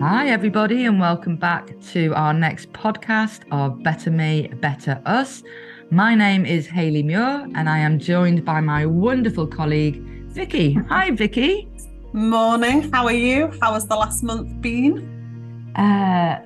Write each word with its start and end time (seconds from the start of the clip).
Hi, 0.00 0.30
everybody, 0.30 0.86
and 0.86 0.98
welcome 0.98 1.36
back 1.36 1.78
to 1.92 2.14
our 2.14 2.32
next 2.32 2.72
podcast 2.72 3.40
of 3.50 3.82
Better 3.82 4.10
Me, 4.10 4.48
Better 4.48 4.98
Us. 5.04 5.42
My 5.90 6.14
name 6.14 6.46
is 6.46 6.66
Haley 6.66 7.02
Muir, 7.02 7.46
and 7.54 7.68
I 7.68 7.80
am 7.80 7.98
joined 7.98 8.42
by 8.42 8.62
my 8.62 8.86
wonderful 8.86 9.46
colleague, 9.46 10.00
Vicki. 10.28 10.72
Hi, 10.88 11.10
Vicki. 11.10 11.68
Morning. 12.14 12.90
How 12.90 13.04
are 13.04 13.12
you? 13.12 13.52
How 13.60 13.74
has 13.74 13.86
the 13.86 13.94
last 13.94 14.22
month 14.22 14.62
been? 14.62 15.72
Uh, 15.76 16.42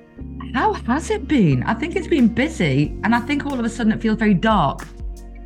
how 0.53 0.73
has 0.73 1.09
it 1.09 1.25
been? 1.25 1.63
I 1.63 1.75
think 1.75 1.95
it's 1.95 2.07
been 2.07 2.27
busy, 2.27 2.93
and 3.05 3.15
I 3.15 3.21
think 3.21 3.45
all 3.45 3.57
of 3.57 3.63
a 3.63 3.69
sudden 3.69 3.93
it 3.93 4.01
feels 4.01 4.17
very 4.17 4.33
dark. 4.33 4.85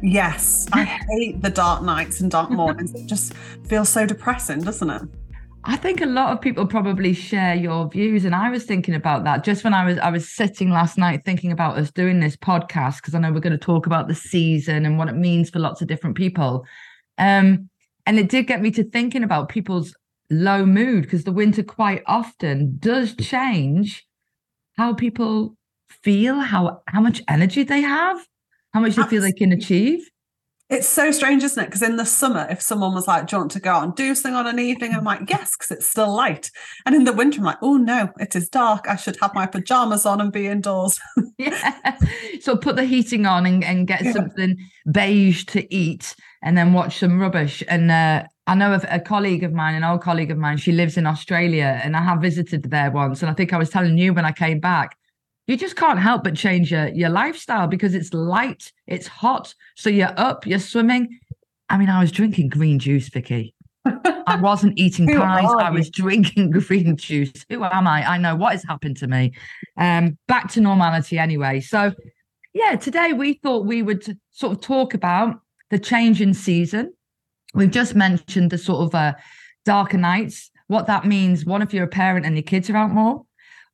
Yes, 0.02 0.68
I 0.74 0.84
hate 1.12 1.44
the 1.44 1.52
dark 1.52 1.84
nights 1.84 2.22
and 2.22 2.32
dark 2.32 2.50
mornings. 2.60 2.92
it 2.96 3.06
just 3.06 3.36
feels 3.68 3.90
so 3.90 4.08
depressing, 4.08 4.62
doesn't 4.62 4.90
it? 4.90 5.04
I 5.66 5.76
think 5.76 6.02
a 6.02 6.06
lot 6.06 6.32
of 6.32 6.42
people 6.42 6.66
probably 6.66 7.14
share 7.14 7.54
your 7.54 7.90
views, 7.90 8.24
and 8.24 8.34
I 8.34 8.50
was 8.50 8.64
thinking 8.64 8.96
about 8.96 9.26
that 9.26 9.44
just 9.44 9.64
when 9.64 9.74
I 9.74 9.86
was 9.86 9.98
I 9.98 10.10
was 10.10 10.30
sitting 10.30 10.70
last 10.70 10.98
night 10.98 11.26
thinking 11.26 11.52
about 11.52 11.78
us 11.78 11.92
doing 11.92 12.20
this 12.20 12.38
podcast 12.38 12.98
because 12.98 13.14
I 13.14 13.20
know 13.20 13.32
we're 13.32 13.42
going 13.42 13.52
to 13.52 13.58
talk 13.58 13.86
about 13.86 14.08
the 14.08 14.16
season 14.16 14.86
and 14.86 14.98
what 14.98 15.10
it 15.10 15.16
means 15.16 15.50
for 15.50 15.60
lots 15.60 15.82
of 15.82 15.88
different 15.88 16.16
people. 16.16 16.66
Um, 17.18 17.70
and 18.06 18.18
it 18.18 18.30
did 18.30 18.48
get 18.48 18.62
me 18.62 18.72
to 18.72 18.84
thinking 18.84 19.24
about 19.24 19.50
people's 19.50 19.94
low 20.30 20.66
mood 20.66 21.04
because 21.04 21.26
the 21.26 21.32
winter 21.32 21.64
quite 21.64 22.04
often 22.06 22.78
does 22.80 23.16
change 23.16 24.08
how 24.78 24.94
people 24.94 25.58
feel, 25.90 26.40
how 26.40 26.82
how 26.88 27.02
much 27.02 27.22
energy 27.28 27.64
they 27.64 27.82
have, 27.82 28.26
how 28.74 28.80
much 28.80 28.96
they 28.96 29.04
feel 29.04 29.22
they 29.22 29.34
can 29.34 29.52
achieve. 29.52 30.10
It's 30.70 30.88
so 30.88 31.10
strange, 31.10 31.44
isn't 31.44 31.62
it? 31.62 31.66
Because 31.66 31.82
in 31.82 31.96
the 31.96 32.06
summer, 32.06 32.46
if 32.50 32.62
someone 32.62 32.94
was 32.94 33.08
like, 33.08 33.26
Do 33.26 33.36
you 33.36 33.40
want 33.42 33.52
to 33.52 33.60
go 33.60 33.72
out 33.72 33.84
and 33.84 33.96
do 33.96 34.14
something 34.14 34.36
on 34.36 34.46
an 34.46 34.60
evening? 34.60 34.94
I'm 34.94 35.04
like, 35.04 35.28
Yes, 35.28 35.56
because 35.58 35.72
it's 35.72 35.88
still 35.88 36.14
light. 36.14 36.52
And 36.86 36.94
in 36.94 37.06
the 37.06 37.14
winter, 37.14 37.40
I'm 37.40 37.46
like, 37.46 37.58
Oh 37.62 37.78
no, 37.78 38.10
it 38.20 38.36
is 38.36 38.50
dark. 38.50 38.86
I 38.88 38.96
should 38.96 39.18
have 39.20 39.34
my 39.34 39.48
pajamas 39.48 40.06
on 40.06 40.22
and 40.22 40.32
be 40.32 40.46
indoors. 40.46 41.00
yeah. 41.40 41.98
So 42.42 42.56
put 42.56 42.76
the 42.76 42.86
heating 42.86 43.26
on 43.26 43.48
and, 43.48 43.64
and 43.64 43.88
get 43.88 44.04
yeah. 44.04 44.12
something 44.12 44.58
beige 44.92 45.46
to 45.46 45.74
eat 45.74 46.16
and 46.44 46.56
then 46.56 46.74
watch 46.74 47.00
some 47.00 47.20
rubbish. 47.20 47.64
And 47.68 47.90
uh, 47.90 48.26
I 48.46 48.54
know 48.54 48.74
of 48.74 48.86
a 48.90 49.00
colleague 49.00 49.44
of 49.44 49.52
mine, 49.52 49.74
an 49.74 49.84
old 49.84 50.02
colleague 50.02 50.32
of 50.32 50.38
mine, 50.38 50.58
she 50.58 50.72
lives 50.72 50.98
in 50.98 51.08
Australia 51.08 51.82
and 51.84 51.98
I 51.98 52.04
have 52.04 52.22
visited 52.22 52.70
there 52.70 52.92
once. 52.92 53.24
And 53.24 53.32
I 53.32 53.34
think 53.34 53.54
I 53.54 53.58
was 53.58 53.72
telling 53.72 53.98
you 53.98 54.14
when 54.14 54.26
I 54.26 54.32
came 54.32 54.60
back, 54.60 54.99
you 55.50 55.58
just 55.58 55.76
can't 55.76 55.98
help 56.00 56.24
but 56.24 56.36
change 56.36 56.72
your, 56.72 56.90
your 56.90 57.10
lifestyle 57.10 57.66
because 57.66 57.96
it's 57.96 58.14
light, 58.14 58.72
it's 58.86 59.08
hot. 59.08 59.56
So 59.76 59.90
you're 59.90 60.14
up, 60.16 60.46
you're 60.46 60.60
swimming. 60.60 61.20
I 61.70 61.78
mean, 61.78 61.90
I 61.90 62.00
was 62.00 62.12
drinking 62.12 62.50
green 62.50 62.78
juice, 62.78 63.10
Vicki. 63.10 63.56
I 63.84 64.38
wasn't 64.42 64.78
eating 64.78 65.08
pies. 65.08 65.50
I 65.58 65.72
was 65.72 65.90
drinking 65.90 66.52
green 66.52 66.96
juice. 66.98 67.32
Who 67.50 67.64
am 67.64 67.88
I? 67.88 68.08
I 68.08 68.18
know 68.20 68.36
what 68.36 68.52
has 68.52 68.64
happened 68.64 68.98
to 68.98 69.08
me. 69.08 69.34
Um, 69.76 70.20
back 70.28 70.52
to 70.52 70.62
normality 70.62 71.18
anyway. 71.18 71.62
So, 71.62 71.94
yeah, 72.54 72.76
today 72.76 73.14
we 73.14 73.34
thought 73.34 73.66
we 73.66 73.82
would 73.82 74.06
sort 74.30 74.56
of 74.56 74.62
talk 74.62 74.94
about 74.94 75.40
the 75.72 75.80
change 75.80 76.22
in 76.22 76.36
season. 76.36 76.94
We've 77.56 77.72
just 77.72 77.96
mentioned 77.96 78.52
the 78.52 78.60
sort 78.60 78.82
of 78.86 78.94
uh, 78.94 79.16
darker 79.66 79.98
nights, 79.98 80.52
what 80.68 80.86
that 80.86 81.06
means. 81.06 81.44
One, 81.44 81.64
if 81.64 81.74
you're 81.74 81.86
a 81.86 81.88
parent 81.88 82.28
and 82.28 82.36
your 82.36 82.44
kids 82.44 82.70
are 82.70 82.78
out 82.78 82.92
more, 82.92 83.26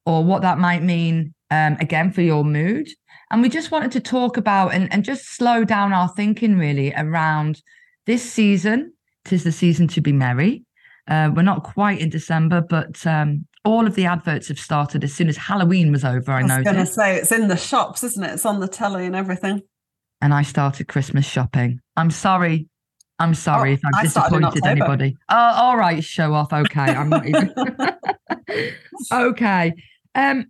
or 0.06 0.23
what 0.23 0.42
that 0.44 0.58
might 0.58 0.81
mean 0.81 1.34
um, 1.56 1.78
again 1.80 2.11
for 2.11 2.22
your 2.22 2.44
mood. 2.44 2.88
And 3.31 3.42
we 3.42 3.50
just 3.50 3.72
wanted 3.72 3.92
to 3.94 4.00
talk 4.00 4.38
about 4.38 4.73
and, 4.73 4.92
and 4.94 5.03
just 5.03 5.36
slow 5.36 5.64
down 5.64 5.94
our 5.94 6.09
thinking 6.09 6.58
really 6.58 6.94
around 6.95 7.62
this 8.06 8.30
season. 8.30 8.94
Tis 9.23 9.44
the 9.44 9.52
season 9.52 9.88
to 9.89 10.02
be 10.02 10.12
merry. 10.12 10.64
Uh, 11.08 11.31
we're 11.36 11.42
not 11.42 11.64
quite 11.64 12.00
in 12.00 12.09
December, 12.09 12.62
but 12.62 13.06
um, 13.08 13.45
all 13.64 13.88
of 13.88 13.95
the 13.95 14.06
adverts 14.06 14.47
have 14.50 14.59
started 14.59 15.03
as 15.03 15.14
soon 15.14 15.28
as 15.28 15.38
Halloween 15.38 15.92
was 15.92 16.06
over. 16.06 16.31
I, 16.31 16.42
know. 16.44 16.56
I 16.56 16.58
was 16.59 16.64
going 16.66 16.75
to 16.78 16.86
say 16.86 17.16
it's 17.16 17.31
in 17.31 17.47
the 17.47 17.58
shops, 17.58 18.03
isn't 18.03 18.23
it? 18.23 18.34
It's 18.34 18.45
on 18.45 18.59
the 18.59 18.67
telly 18.67 19.06
and 19.06 19.16
everything. 19.16 19.62
And 20.22 20.34
I 20.34 20.44
started 20.44 20.88
Christmas 20.88 21.25
shopping. 21.25 21.79
I'm 21.96 22.12
sorry. 22.12 22.68
I'm 23.18 23.34
sorry 23.34 23.72
oh, 23.72 23.74
if 23.74 23.79
I've 23.85 24.03
disappointed 24.03 24.66
anybody. 24.66 25.16
Oh, 25.29 25.35
all 25.35 25.78
right, 25.78 26.03
show 26.03 26.34
off. 26.34 26.52
Okay, 26.52 26.81
I'm 26.81 27.09
not 27.09 27.25
even. 27.25 27.53
okay. 29.12 29.74
Um, 30.13 30.46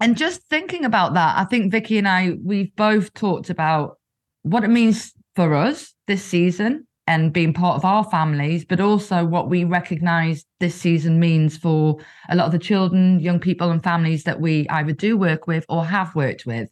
and 0.00 0.16
just 0.16 0.42
thinking 0.42 0.84
about 0.84 1.14
that, 1.14 1.38
I 1.38 1.44
think 1.44 1.72
Vicki 1.72 1.98
and 1.98 2.08
I, 2.08 2.34
we've 2.44 2.74
both 2.76 3.14
talked 3.14 3.50
about 3.50 3.98
what 4.42 4.64
it 4.64 4.68
means 4.68 5.12
for 5.34 5.54
us 5.54 5.94
this 6.06 6.22
season 6.22 6.86
and 7.06 7.32
being 7.32 7.52
part 7.52 7.76
of 7.76 7.84
our 7.84 8.04
families, 8.04 8.64
but 8.64 8.80
also 8.80 9.24
what 9.24 9.48
we 9.48 9.64
recognize 9.64 10.44
this 10.60 10.74
season 10.74 11.20
means 11.20 11.56
for 11.56 11.98
a 12.28 12.36
lot 12.36 12.46
of 12.46 12.52
the 12.52 12.58
children, 12.58 13.20
young 13.20 13.38
people, 13.38 13.70
and 13.70 13.82
families 13.82 14.24
that 14.24 14.40
we 14.40 14.68
either 14.70 14.92
do 14.92 15.16
work 15.16 15.46
with 15.46 15.64
or 15.68 15.84
have 15.84 16.14
worked 16.14 16.46
with. 16.46 16.68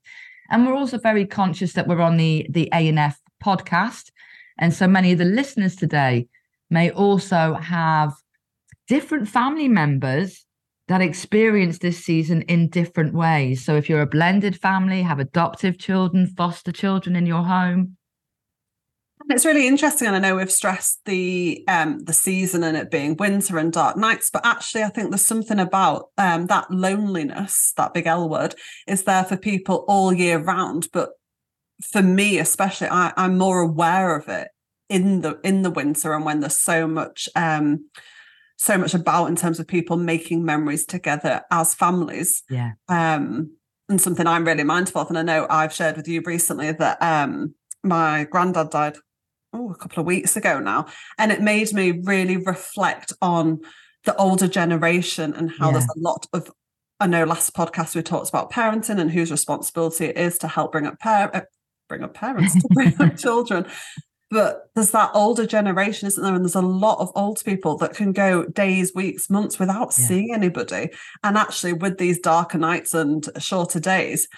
And 0.50 0.66
we're 0.66 0.74
also 0.74 0.98
very 0.98 1.24
conscious 1.24 1.72
that 1.74 1.86
we're 1.86 2.00
on 2.00 2.16
the 2.16 2.46
the 2.50 2.68
A&F 2.72 3.18
podcast. 3.42 4.10
And 4.58 4.74
so 4.74 4.86
many 4.86 5.12
of 5.12 5.18
the 5.18 5.24
listeners 5.24 5.76
today 5.76 6.26
may 6.68 6.90
also 6.90 7.54
have 7.54 8.12
different 8.88 9.28
family 9.28 9.68
members 9.68 10.43
that 10.88 11.00
experience 11.00 11.78
this 11.78 12.04
season 12.04 12.42
in 12.42 12.68
different 12.68 13.14
ways. 13.14 13.64
So 13.64 13.76
if 13.76 13.88
you're 13.88 14.02
a 14.02 14.06
blended 14.06 14.60
family, 14.60 15.02
have 15.02 15.18
adoptive 15.18 15.78
children, 15.78 16.26
foster 16.26 16.72
children 16.72 17.16
in 17.16 17.26
your 17.26 17.42
home. 17.42 17.96
It's 19.30 19.46
really 19.46 19.66
interesting, 19.66 20.06
and 20.06 20.16
I 20.16 20.18
know 20.18 20.36
we've 20.36 20.52
stressed 20.52 21.00
the 21.06 21.64
um, 21.66 22.00
the 22.04 22.12
season 22.12 22.62
and 22.62 22.76
it 22.76 22.90
being 22.90 23.16
winter 23.16 23.56
and 23.56 23.72
dark 23.72 23.96
nights, 23.96 24.28
but 24.30 24.44
actually, 24.44 24.82
I 24.82 24.90
think 24.90 25.10
there's 25.10 25.26
something 25.26 25.58
about 25.58 26.10
um, 26.18 26.46
that 26.48 26.70
loneliness, 26.70 27.72
that 27.78 27.94
big 27.94 28.06
L 28.06 28.28
word, 28.28 28.54
is 28.86 29.04
there 29.04 29.24
for 29.24 29.38
people 29.38 29.86
all 29.88 30.12
year 30.12 30.38
round. 30.38 30.88
But 30.92 31.10
for 31.90 32.02
me, 32.02 32.38
especially, 32.38 32.88
I, 32.90 33.14
I'm 33.16 33.38
more 33.38 33.60
aware 33.60 34.14
of 34.14 34.28
it 34.28 34.48
in 34.90 35.22
the 35.22 35.40
in 35.42 35.62
the 35.62 35.70
winter 35.70 36.12
and 36.12 36.26
when 36.26 36.40
there's 36.40 36.60
so 36.60 36.86
much 36.86 37.28
um, 37.34 37.86
so 38.56 38.78
much 38.78 38.94
about 38.94 39.26
in 39.26 39.36
terms 39.36 39.58
of 39.58 39.66
people 39.66 39.96
making 39.96 40.44
memories 40.44 40.86
together 40.86 41.42
as 41.50 41.74
families. 41.74 42.42
Yeah. 42.48 42.72
Um, 42.88 43.56
and 43.88 44.00
something 44.00 44.26
I'm 44.26 44.46
really 44.46 44.64
mindful 44.64 45.02
of. 45.02 45.08
And 45.08 45.18
I 45.18 45.22
know 45.22 45.46
I've 45.50 45.72
shared 45.72 45.96
with 45.96 46.08
you 46.08 46.22
recently 46.24 46.72
that 46.72 47.02
um, 47.02 47.54
my 47.82 48.24
granddad 48.24 48.70
died 48.70 48.96
oh, 49.52 49.72
a 49.72 49.76
couple 49.76 50.00
of 50.00 50.06
weeks 50.06 50.36
ago 50.36 50.58
now. 50.58 50.86
And 51.18 51.30
it 51.30 51.42
made 51.42 51.72
me 51.72 52.00
really 52.04 52.38
reflect 52.38 53.12
on 53.20 53.60
the 54.04 54.16
older 54.16 54.48
generation 54.48 55.34
and 55.34 55.50
how 55.50 55.66
yeah. 55.66 55.72
there's 55.72 55.84
a 55.84 55.98
lot 55.98 56.26
of 56.32 56.50
I 57.00 57.06
know 57.06 57.24
last 57.24 57.54
podcast 57.54 57.96
we 57.96 58.02
talked 58.02 58.28
about 58.28 58.52
parenting 58.52 59.00
and 59.00 59.10
whose 59.10 59.30
responsibility 59.30 60.06
it 60.06 60.16
is 60.16 60.38
to 60.38 60.48
help 60.48 60.72
bring 60.72 60.86
up 60.86 60.98
par- 61.00 61.30
uh, 61.34 61.40
bring 61.88 62.04
up 62.04 62.14
parents 62.14 62.54
to 62.54 62.68
bring 62.72 62.94
up 63.00 63.16
children 63.18 63.66
but 64.30 64.70
there's 64.74 64.90
that 64.90 65.10
older 65.14 65.46
generation, 65.46 66.06
isn't 66.06 66.22
there? 66.22 66.34
And 66.34 66.44
there's 66.44 66.54
a 66.54 66.60
lot 66.62 66.98
of 66.98 67.12
old 67.14 67.42
people 67.44 67.76
that 67.78 67.94
can 67.94 68.12
go 68.12 68.46
days, 68.46 68.94
weeks, 68.94 69.30
months 69.30 69.58
without 69.58 69.94
yeah. 69.96 70.06
seeing 70.06 70.34
anybody. 70.34 70.90
And 71.22 71.36
actually, 71.36 71.74
with 71.74 71.98
these 71.98 72.18
darker 72.18 72.58
nights 72.58 72.94
and 72.94 73.26
shorter 73.38 73.80
days, 73.80 74.28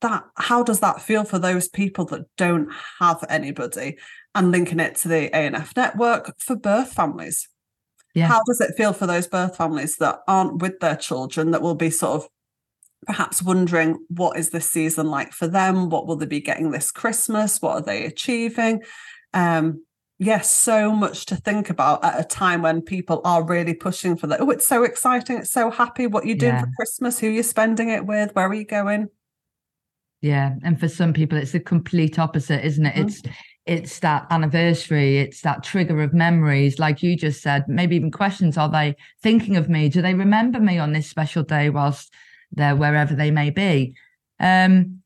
that 0.00 0.24
how 0.36 0.62
does 0.62 0.80
that 0.80 1.00
feel 1.00 1.24
for 1.24 1.38
those 1.38 1.68
people 1.68 2.04
that 2.06 2.26
don't 2.36 2.68
have 2.98 3.24
anybody? 3.28 3.98
And 4.34 4.50
linking 4.50 4.80
it 4.80 4.96
to 4.96 5.08
the 5.08 5.26
A&F 5.36 5.76
network 5.76 6.34
for 6.40 6.56
birth 6.56 6.92
families. 6.92 7.48
Yeah. 8.14 8.26
How 8.26 8.42
does 8.46 8.60
it 8.60 8.74
feel 8.76 8.92
for 8.92 9.06
those 9.06 9.28
birth 9.28 9.56
families 9.56 9.96
that 9.96 10.20
aren't 10.26 10.60
with 10.60 10.80
their 10.80 10.96
children 10.96 11.52
that 11.52 11.62
will 11.62 11.74
be 11.76 11.90
sort 11.90 12.22
of 12.22 12.28
perhaps 13.06 13.42
wondering 13.42 14.04
what 14.08 14.36
is 14.38 14.50
this 14.50 14.70
season 14.70 15.06
like 15.06 15.32
for 15.32 15.46
them? 15.46 15.90
What 15.90 16.06
will 16.06 16.16
they 16.16 16.26
be 16.26 16.40
getting 16.40 16.70
this 16.70 16.90
Christmas? 16.90 17.60
What 17.60 17.74
are 17.74 17.82
they 17.82 18.04
achieving? 18.04 18.82
Um, 19.34 19.84
yes, 20.18 20.50
so 20.50 20.92
much 20.92 21.26
to 21.26 21.36
think 21.36 21.68
about 21.68 22.02
at 22.02 22.18
a 22.18 22.24
time 22.24 22.62
when 22.62 22.80
people 22.80 23.20
are 23.24 23.44
really 23.44 23.74
pushing 23.74 24.16
for 24.16 24.26
that. 24.28 24.40
Oh, 24.40 24.50
it's 24.50 24.66
so 24.66 24.84
exciting. 24.84 25.38
It's 25.38 25.50
so 25.50 25.70
happy. 25.70 26.06
What 26.06 26.24
you 26.24 26.34
doing 26.34 26.54
yeah. 26.54 26.60
for 26.60 26.70
Christmas? 26.76 27.18
Who 27.18 27.26
you're 27.26 27.42
spending 27.42 27.90
it 27.90 28.06
with? 28.06 28.34
Where 28.34 28.48
are 28.48 28.54
you 28.54 28.64
going? 28.64 29.08
Yeah. 30.22 30.54
And 30.62 30.80
for 30.80 30.88
some 30.88 31.12
people, 31.12 31.36
it's 31.36 31.52
the 31.52 31.60
complete 31.60 32.18
opposite, 32.18 32.64
isn't 32.64 32.86
it? 32.86 32.94
Mm-hmm. 32.94 33.08
It's 33.08 33.22
it's 33.66 34.00
that 34.00 34.26
anniversary, 34.30 35.18
it's 35.18 35.40
that 35.40 35.64
trigger 35.64 36.02
of 36.02 36.12
memories, 36.12 36.78
like 36.78 37.02
you 37.02 37.16
just 37.16 37.42
said, 37.42 37.64
maybe 37.66 37.96
even 37.96 38.10
questions. 38.10 38.58
Are 38.58 38.68
they 38.68 38.94
thinking 39.22 39.56
of 39.56 39.70
me? 39.70 39.88
Do 39.88 40.02
they 40.02 40.14
remember 40.14 40.60
me 40.60 40.78
on 40.78 40.92
this 40.92 41.08
special 41.08 41.42
day 41.42 41.70
whilst 41.70 42.12
they're 42.52 42.76
wherever 42.76 43.14
they 43.14 43.30
may 43.30 43.48
be? 43.48 43.94
Um, 44.38 45.02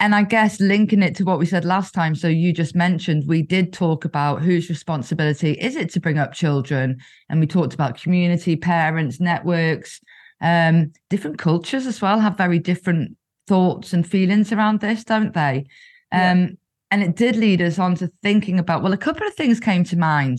and 0.00 0.14
I 0.14 0.22
guess 0.22 0.60
linking 0.60 1.02
it 1.02 1.16
to 1.16 1.24
what 1.24 1.38
we 1.38 1.46
said 1.46 1.64
last 1.64 1.92
time. 1.92 2.14
So 2.14 2.28
you 2.28 2.52
just 2.52 2.76
mentioned 2.76 3.24
we 3.26 3.42
did 3.42 3.72
talk 3.72 4.04
about 4.04 4.42
whose 4.42 4.68
responsibility 4.68 5.52
is 5.52 5.74
it 5.74 5.90
to 5.90 6.00
bring 6.00 6.18
up 6.18 6.32
children, 6.32 6.98
and 7.28 7.40
we 7.40 7.46
talked 7.46 7.74
about 7.74 8.00
community, 8.00 8.56
parents, 8.56 9.20
networks, 9.20 10.00
um, 10.40 10.92
different 11.10 11.38
cultures 11.38 11.86
as 11.86 12.00
well 12.00 12.20
have 12.20 12.36
very 12.36 12.58
different 12.58 13.16
thoughts 13.46 13.92
and 13.92 14.08
feelings 14.08 14.52
around 14.52 14.80
this, 14.80 15.04
don't 15.04 15.34
they? 15.34 15.66
Yeah. 16.12 16.32
Um, 16.32 16.58
and 16.90 17.02
it 17.02 17.16
did 17.16 17.36
lead 17.36 17.60
us 17.60 17.78
on 17.78 17.96
to 17.96 18.10
thinking 18.22 18.58
about 18.58 18.82
well, 18.82 18.92
a 18.92 18.98
couple 18.98 19.26
of 19.26 19.34
things 19.34 19.60
came 19.60 19.84
to 19.84 19.96
mind. 19.96 20.38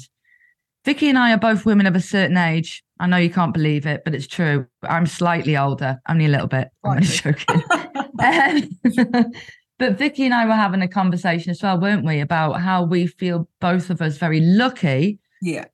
Vicky 0.86 1.10
and 1.10 1.18
I 1.18 1.34
are 1.34 1.38
both 1.38 1.66
women 1.66 1.86
of 1.86 1.96
a 1.96 2.02
certain 2.02 2.38
age. 2.38 2.84
I 3.00 3.08
know 3.08 3.18
you 3.18 3.30
can't 3.30 3.54
believe 3.54 3.86
it, 3.86 4.04
but 4.04 4.14
it's 4.14 4.28
true. 4.28 4.68
I'm 4.84 5.06
slightly 5.06 5.56
older, 5.56 6.00
only 6.10 6.26
a 6.26 6.30
little 6.30 6.48
bit. 6.48 6.70
I'm 6.84 6.92
only 6.92 7.08
joking. 7.08 7.64
Um, 8.22 8.70
but 9.80 9.98
Vicki 9.98 10.26
and 10.26 10.34
I 10.34 10.46
were 10.46 10.54
having 10.54 10.82
a 10.82 10.90
conversation 10.90 11.52
as 11.52 11.64
well, 11.64 11.80
weren't 11.80 12.04
we, 12.06 12.20
about 12.20 12.60
how 12.60 12.84
we 12.84 13.08
feel 13.08 13.48
both 13.62 13.90
of 13.90 14.02
us 14.02 14.18
very 14.18 14.42
lucky 14.42 15.20
Yeah, 15.42 15.66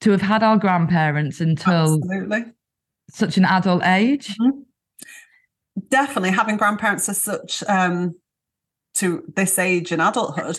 to 0.00 0.10
have 0.10 0.22
had 0.22 0.42
our 0.42 0.56
grandparents 0.56 1.38
until 1.42 1.96
absolutely. 2.02 2.44
such 3.10 3.36
an 3.36 3.44
adult 3.44 3.84
age. 3.84 4.34
Definitely 5.90 6.30
having 6.30 6.56
grandparents 6.56 7.10
as 7.10 7.22
such 7.22 7.62
um, 7.68 8.14
to 8.94 9.22
this 9.36 9.58
age 9.58 9.92
in 9.92 10.00
adulthood, 10.00 10.56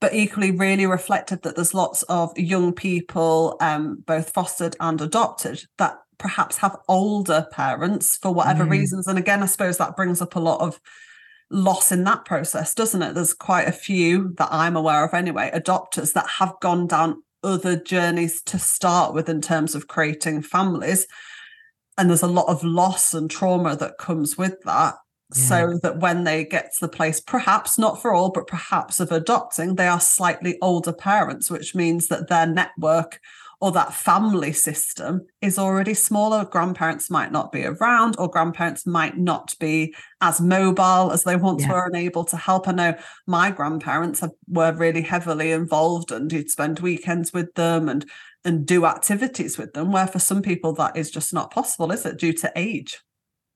but 0.00 0.14
equally 0.14 0.50
really 0.50 0.86
reflected 0.86 1.42
that 1.42 1.56
there's 1.56 1.74
lots 1.74 2.02
of 2.04 2.36
young 2.38 2.72
people, 2.72 3.56
um, 3.60 4.02
both 4.06 4.30
fostered 4.30 4.76
and 4.80 5.00
adopted, 5.00 5.64
that 5.78 5.98
perhaps 6.18 6.58
have 6.58 6.76
older 6.88 7.46
parents 7.50 8.16
for 8.20 8.32
whatever 8.32 8.64
Mm. 8.64 8.70
reasons. 8.70 9.06
And 9.06 9.18
again, 9.18 9.42
I 9.42 9.46
suppose 9.46 9.78
that 9.78 9.96
brings 9.96 10.20
up 10.22 10.36
a 10.36 10.40
lot 10.40 10.60
of 10.60 10.78
loss 11.50 11.92
in 11.92 12.04
that 12.04 12.24
process, 12.24 12.74
doesn't 12.74 13.02
it? 13.02 13.14
There's 13.14 13.34
quite 13.34 13.68
a 13.68 13.72
few 13.72 14.34
that 14.38 14.48
I'm 14.50 14.76
aware 14.76 15.04
of 15.04 15.14
anyway, 15.14 15.50
adopters 15.54 16.12
that 16.12 16.28
have 16.38 16.54
gone 16.60 16.86
down 16.86 17.22
other 17.42 17.76
journeys 17.76 18.42
to 18.42 18.58
start 18.58 19.12
with 19.12 19.28
in 19.28 19.40
terms 19.40 19.74
of 19.74 19.86
creating 19.86 20.42
families. 20.42 21.06
And 21.98 22.08
there's 22.08 22.22
a 22.22 22.26
lot 22.26 22.48
of 22.48 22.64
loss 22.64 23.14
and 23.14 23.30
trauma 23.30 23.76
that 23.76 23.98
comes 23.98 24.36
with 24.38 24.60
that. 24.64 24.94
So 25.34 25.78
that 25.82 25.98
when 25.98 26.24
they 26.24 26.44
get 26.44 26.72
to 26.74 26.80
the 26.82 26.88
place, 26.88 27.20
perhaps 27.20 27.78
not 27.78 28.00
for 28.00 28.14
all, 28.14 28.30
but 28.30 28.46
perhaps 28.46 29.00
of 29.00 29.10
adopting, 29.10 29.74
they 29.74 29.88
are 29.88 30.00
slightly 30.00 30.58
older 30.62 30.92
parents, 30.92 31.50
which 31.50 31.74
means 31.74 32.06
that 32.08 32.28
their 32.28 32.46
network 32.46 33.20
or 33.60 33.72
that 33.72 33.94
family 33.94 34.52
system 34.52 35.26
is 35.40 35.58
already 35.58 35.94
smaller. 35.94 36.44
Grandparents 36.44 37.10
might 37.10 37.32
not 37.32 37.50
be 37.50 37.64
around, 37.64 38.14
or 38.18 38.28
grandparents 38.28 38.86
might 38.86 39.16
not 39.16 39.54
be 39.58 39.94
as 40.20 40.40
mobile 40.40 41.10
as 41.12 41.24
they 41.24 41.36
once 41.36 41.62
Yeah. 41.62 41.72
were 41.72 41.86
and 41.86 41.96
able 41.96 42.24
to 42.26 42.36
help. 42.36 42.68
I 42.68 42.72
know 42.72 42.94
my 43.26 43.50
grandparents 43.50 44.20
have, 44.20 44.32
were 44.48 44.72
really 44.72 45.02
heavily 45.02 45.50
involved, 45.50 46.12
and 46.12 46.30
you'd 46.32 46.50
spend 46.50 46.80
weekends 46.80 47.32
with 47.32 47.54
them 47.54 47.88
and 47.88 48.04
and 48.46 48.66
do 48.66 48.84
activities 48.84 49.56
with 49.56 49.72
them. 49.72 49.90
Where 49.90 50.06
for 50.06 50.18
some 50.18 50.42
people 50.42 50.74
that 50.74 50.98
is 50.98 51.10
just 51.10 51.32
not 51.32 51.50
possible, 51.50 51.90
is 51.90 52.04
it, 52.04 52.18
due 52.18 52.34
to 52.34 52.52
age? 52.54 53.00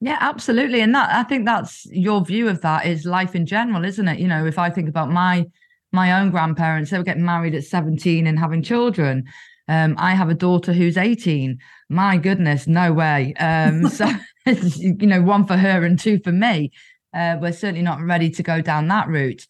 Yeah, 0.00 0.18
absolutely. 0.20 0.80
And 0.80 0.94
that 0.94 1.12
I 1.12 1.24
think 1.24 1.44
that's 1.44 1.86
your 1.86 2.24
view 2.24 2.48
of 2.48 2.60
that 2.60 2.86
is 2.86 3.04
life 3.04 3.34
in 3.34 3.46
general, 3.46 3.84
isn't 3.84 4.06
it? 4.06 4.20
You 4.20 4.28
know, 4.28 4.46
if 4.46 4.58
I 4.58 4.70
think 4.70 4.88
about 4.88 5.10
my 5.10 5.46
my 5.90 6.20
own 6.20 6.30
grandparents, 6.30 6.90
they 6.90 6.98
were 6.98 7.04
getting 7.04 7.24
married 7.24 7.54
at 7.54 7.64
17 7.64 8.26
and 8.26 8.38
having 8.38 8.62
children. 8.62 9.24
Um, 9.68 9.96
I 9.98 10.14
have 10.14 10.28
a 10.28 10.34
daughter 10.34 10.72
who's 10.72 10.96
18. 10.96 11.58
My 11.88 12.16
goodness, 12.16 12.66
no 12.66 12.92
way. 12.92 13.34
Um, 13.34 13.88
so 13.88 14.08
you 14.46 15.06
know, 15.06 15.22
one 15.22 15.46
for 15.46 15.56
her 15.56 15.84
and 15.84 15.98
two 15.98 16.20
for 16.20 16.32
me. 16.32 16.72
Uh, 17.14 17.36
we're 17.40 17.52
certainly 17.52 17.82
not 17.82 18.00
ready 18.00 18.30
to 18.30 18.42
go 18.42 18.60
down 18.60 18.86
that 18.88 19.08
route. 19.08 19.46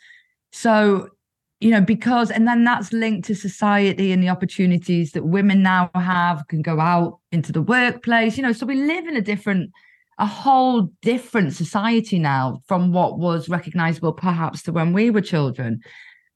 So, 0.52 1.08
you 1.60 1.70
know, 1.70 1.80
because 1.80 2.30
and 2.30 2.46
then 2.46 2.64
that's 2.64 2.92
linked 2.92 3.26
to 3.26 3.34
society 3.34 4.12
and 4.12 4.22
the 4.22 4.28
opportunities 4.28 5.12
that 5.12 5.24
women 5.24 5.62
now 5.62 5.90
have, 5.94 6.46
can 6.48 6.62
go 6.62 6.80
out 6.80 7.18
into 7.32 7.52
the 7.52 7.60
workplace, 7.62 8.36
you 8.36 8.42
know, 8.42 8.52
so 8.52 8.64
we 8.64 8.76
live 8.76 9.06
in 9.06 9.16
a 9.16 9.20
different 9.20 9.72
a 10.18 10.26
whole 10.26 10.90
different 11.00 11.52
society 11.54 12.18
now 12.18 12.60
from 12.66 12.92
what 12.92 13.18
was 13.18 13.48
recognizable 13.48 14.12
perhaps 14.12 14.62
to 14.62 14.72
when 14.72 14.92
we 14.92 15.10
were 15.10 15.20
children. 15.20 15.80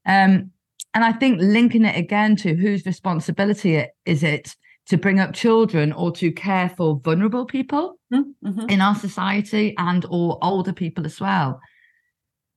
Um, 0.05 0.51
and 0.93 1.03
I 1.03 1.11
think 1.11 1.39
linking 1.41 1.85
it 1.85 1.97
again 1.97 2.35
to 2.37 2.55
whose 2.55 2.85
responsibility 2.85 3.75
it, 3.75 3.91
is 4.05 4.23
it 4.23 4.55
to 4.87 4.97
bring 4.97 5.19
up 5.19 5.33
children 5.33 5.91
or 5.91 6.11
to 6.11 6.31
care 6.31 6.69
for 6.69 6.99
vulnerable 7.03 7.45
people 7.45 7.97
Mhm. 8.11 8.69
in 8.69 8.81
our 8.81 8.95
society 8.95 9.73
and 9.77 10.05
or 10.09 10.37
older 10.41 10.73
people 10.73 11.05
as 11.05 11.19
well. 11.19 11.59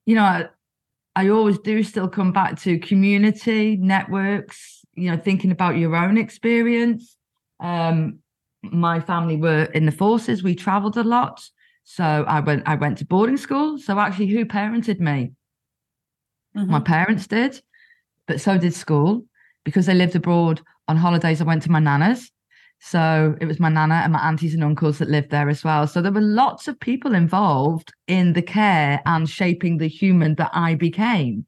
You 0.04 0.16
know, 0.16 0.24
I, 0.24 0.48
I 1.14 1.28
always 1.28 1.58
do 1.58 1.82
still 1.82 2.08
come 2.08 2.32
back 2.32 2.60
to 2.62 2.78
community 2.78 3.76
networks, 3.76 4.84
you 4.94 5.10
know, 5.10 5.16
thinking 5.16 5.50
about 5.50 5.76
your 5.78 5.96
own 5.96 6.18
experience. 6.18 7.16
Um, 7.58 8.18
my 8.62 9.00
family 9.00 9.36
were 9.36 9.64
in 9.74 9.86
the 9.86 9.92
forces, 9.92 10.42
we 10.42 10.54
traveled 10.54 10.96
a 10.96 11.04
lot. 11.04 11.48
So 11.84 12.04
I 12.04 12.40
went 12.40 12.64
I 12.66 12.74
went 12.74 12.98
to 12.98 13.04
boarding 13.04 13.36
school. 13.36 13.78
So 13.78 13.98
actually 13.98 14.26
who 14.28 14.44
parented 14.44 15.00
me? 15.00 15.32
My 16.54 16.80
Mhm. 16.80 16.84
parents 16.84 17.26
did, 17.26 17.60
but 18.26 18.40
so 18.40 18.58
did 18.58 18.74
school 18.74 19.24
because 19.64 19.86
they 19.86 19.94
lived 19.94 20.16
abroad 20.16 20.62
on 20.88 20.96
holidays. 20.96 21.40
I 21.40 21.44
went 21.44 21.62
to 21.62 21.70
my 21.70 21.80
nana's. 21.80 22.30
So 22.78 23.36
it 23.40 23.46
was 23.46 23.58
my 23.58 23.68
nana 23.68 23.94
and 24.04 24.12
my 24.12 24.20
aunties 24.20 24.54
and 24.54 24.62
uncles 24.64 24.98
that 24.98 25.08
lived 25.08 25.30
there 25.30 25.48
as 25.48 25.64
well. 25.64 25.86
So 25.86 26.02
there 26.02 26.12
were 26.12 26.20
lots 26.20 26.68
of 26.68 26.78
people 26.78 27.14
involved 27.14 27.92
in 28.06 28.32
the 28.34 28.42
care 28.42 29.00
and 29.06 29.28
shaping 29.28 29.78
the 29.78 29.88
human 29.88 30.34
that 30.36 30.50
I 30.52 30.74
became. 30.74 31.46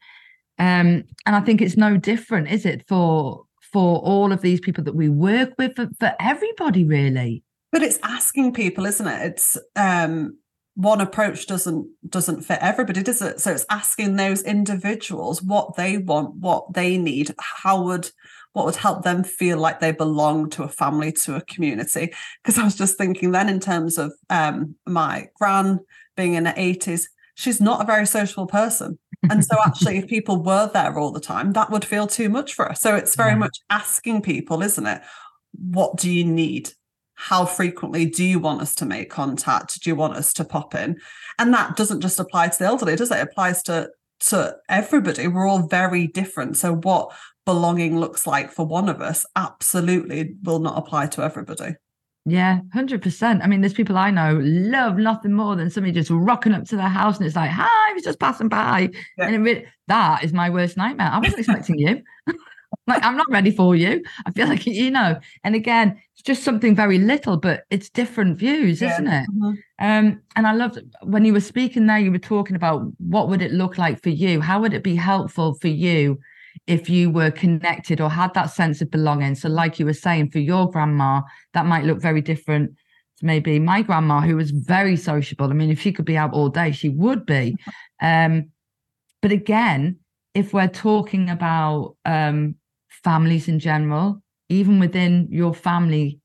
Um, 0.59 1.05
and 1.27 1.37
I 1.37 1.41
think 1.41 1.61
it's 1.61 1.77
no 1.77 1.97
different, 1.97 2.51
is 2.51 2.67
it, 2.67 2.87
for 2.89 3.45
for 3.73 3.99
all 4.01 4.33
of 4.33 4.41
these 4.41 4.61
people 4.61 4.85
that 4.85 4.95
we 4.95 5.09
work 5.09 5.51
with, 5.59 5.77
for, 5.77 5.89
for 5.99 6.15
everybody 6.21 6.85
really. 6.85 7.43
But 7.71 7.83
it's 7.83 7.99
asking 8.03 8.55
people, 8.55 8.87
isn't 8.87 9.07
it? 9.07 9.27
It's 9.27 9.59
um 9.77 10.39
one 10.75 11.01
approach 11.01 11.47
doesn't 11.49 11.89
doesn't 12.09 12.43
fit 12.43 12.61
everybody, 12.63 13.03
does 13.03 13.21
it? 13.21 13.41
So 13.41 13.53
it's 13.53 13.67
asking 13.69 14.17
those 14.17 14.43
individuals 14.43 15.43
what 15.43 15.77
they 15.77 15.99
want, 15.99 16.37
what 16.37 16.73
they 16.73 16.97
need, 16.97 17.35
how 17.39 17.83
would 17.83 18.11
what 18.53 18.65
would 18.65 18.77
help 18.77 19.03
them 19.05 19.23
feel 19.23 19.59
like 19.59 19.81
they 19.81 19.93
belong 19.93 20.51
to 20.51 20.63
a 20.63 20.69
family, 20.69 21.13
to 21.13 21.37
a 21.37 21.43
community. 21.43 22.13
Because 22.43 22.59
I 22.59 22.65
was 22.65 22.77
just 22.77 22.97
thinking 22.97 23.33
then 23.33 23.49
in 23.49 23.61
terms 23.61 23.99
of 23.99 24.13
um 24.31 24.77
my 24.87 25.27
gran 25.35 25.81
being 26.17 26.35
in 26.35 26.47
her 26.47 26.55
80s, 26.55 27.05
she's 27.35 27.61
not 27.61 27.83
a 27.83 27.87
very 27.87 28.07
sociable 28.07 28.47
person. 28.47 28.99
And 29.31 29.45
so 29.45 29.57
actually 29.65 29.99
if 29.99 30.07
people 30.07 30.43
were 30.43 30.71
there 30.73 30.99
all 30.99 31.13
the 31.13 31.21
time, 31.21 31.53
that 31.53 31.71
would 31.71 31.85
feel 31.85 32.07
too 32.07 32.29
much 32.29 32.55
for 32.55 32.71
us 32.71 32.81
So 32.81 32.95
it's 32.95 33.15
very 33.17 33.31
Yeah. 33.33 33.37
much 33.39 33.59
asking 33.71 34.23
people, 34.23 34.63
isn't 34.63 34.87
it? 34.87 35.03
What 35.53 35.97
do 35.97 36.11
you 36.11 36.25
need? 36.25 36.71
how 37.21 37.45
frequently 37.45 38.07
do 38.07 38.25
you 38.25 38.39
want 38.39 38.61
us 38.63 38.77
to 38.77 38.87
make 38.87 39.11
contact? 39.11 39.83
Do 39.83 39.91
you 39.91 39.97
want 39.97 40.15
us 40.15 40.33
to 40.35 40.45
pop 40.45 40.73
in? 40.77 41.01
And 41.41 41.53
that 41.53 41.75
doesn't 41.77 42.01
just 42.01 42.21
apply 42.21 42.47
to 42.47 42.59
the 42.61 42.65
elderly, 42.67 42.95
does 42.95 43.11
it? 43.11 43.17
It 43.19 43.23
applies 43.29 43.61
to 43.65 43.91
to 44.29 44.57
everybody. 44.69 45.27
We're 45.27 45.49
all 45.49 45.67
very 45.67 46.07
different. 46.07 46.57
So 46.57 46.77
what 46.77 47.13
belonging 47.45 47.99
looks 47.99 48.25
like 48.25 48.53
for 48.53 48.65
one 48.65 48.89
of 48.89 49.01
us 49.01 49.27
absolutely 49.35 50.37
will 50.45 50.61
not 50.61 50.79
apply 50.79 51.09
to 51.09 51.23
everybody. 51.23 51.75
Yeah, 52.27 52.61
hundred 52.73 53.03
percent. 53.03 53.43
I 53.43 53.47
mean, 53.47 53.61
there's 53.63 53.73
people 53.73 53.97
I 53.97 54.11
know 54.11 54.39
love 54.43 54.97
nothing 54.97 55.33
more 55.33 55.57
than 55.57 55.71
somebody 55.71 55.93
just 55.93 56.11
rocking 56.11 56.53
up 56.53 56.65
to 56.67 56.77
their 56.77 56.89
house 56.89 57.17
and 57.17 57.27
it's 57.27 57.37
like, 57.37 57.51
"Hi, 57.51 57.67
I 57.91 57.93
was 57.95 58.03
just 58.03 58.21
passing 58.21 58.49
by," 58.49 58.91
Yeah. 59.17 59.29
and 59.29 59.65
that 59.87 60.25
is 60.25 60.33
my 60.33 60.51
worst 60.51 60.77
nightmare. 60.77 61.11
I 61.11 61.19
wasn't 61.19 61.39
expecting 61.39 61.79
you. 61.79 62.03
like, 62.87 63.03
I'm 63.03 63.17
not 63.17 63.31
ready 63.31 63.51
for 63.51 63.75
you. 63.75 64.03
I 64.27 64.31
feel 64.33 64.47
like 64.47 64.67
you 64.67 64.91
know. 64.91 65.19
And 65.43 65.55
again, 65.55 65.99
it's 66.13 66.23
just 66.23 66.43
something 66.43 66.75
very 66.75 66.99
little, 66.99 67.39
but 67.39 67.63
it's 67.71 67.89
different 67.89 68.37
views, 68.39 68.83
Yeah. 68.83 68.93
isn't 68.93 69.07
it? 69.07 69.27
Mhm. 69.35 69.59
Um, 69.79 70.21
and 70.37 70.47
I 70.47 70.53
loved 70.53 70.81
when 71.05 71.25
you 71.25 71.33
were 71.33 71.41
speaking 71.41 71.87
there, 71.87 71.99
you 71.99 72.11
were 72.13 72.19
talking 72.19 72.57
about 72.57 72.83
what 72.99 73.29
would 73.31 73.41
it 73.41 73.53
look 73.53 73.79
like 73.79 74.03
for 74.03 74.11
you? 74.11 74.41
How 74.43 74.61
would 74.61 74.75
it 74.75 74.83
be 74.83 74.97
helpful 74.97 75.55
for 75.55 75.69
you 75.69 76.19
if 76.67 76.91
you 76.91 77.11
were 77.11 77.31
connected 77.31 78.01
or 78.01 78.11
had 78.11 78.35
that 78.35 78.51
sense 78.51 78.81
of 78.81 78.91
belonging? 78.91 79.35
So, 79.35 79.49
like 79.49 79.79
you 79.79 79.87
were 79.87 79.93
saying, 79.93 80.31
for 80.31 80.39
your 80.39 80.71
grandma, 80.71 81.23
that 81.55 81.67
might 81.67 81.85
look 81.85 82.01
very 82.01 82.21
different 82.21 82.73
to 83.19 83.27
maybe 83.27 83.59
my 83.59 83.83
grandma, 83.83 84.21
who 84.21 84.37
was 84.37 84.51
very 84.51 84.97
sociable. 84.97 85.51
I 85.51 85.55
mean, 85.55 85.71
if 85.71 85.81
she 85.81 85.93
could 85.93 86.05
be 86.05 86.17
out 86.17 86.33
all 86.33 86.49
day, 86.49 86.73
she 86.73 86.89
would 86.89 87.27
be. 87.27 87.57
Um, 88.01 88.51
but 89.21 89.33
again, 89.33 89.99
if 90.35 90.53
we're 90.53 90.69
talking 90.69 91.31
about 91.31 91.97
um, 92.05 92.55
families 92.89 93.49
in 93.49 93.59
general, 93.59 94.23
even 94.49 94.79
within 94.79 95.29
your 95.31 95.55
family 95.55 96.21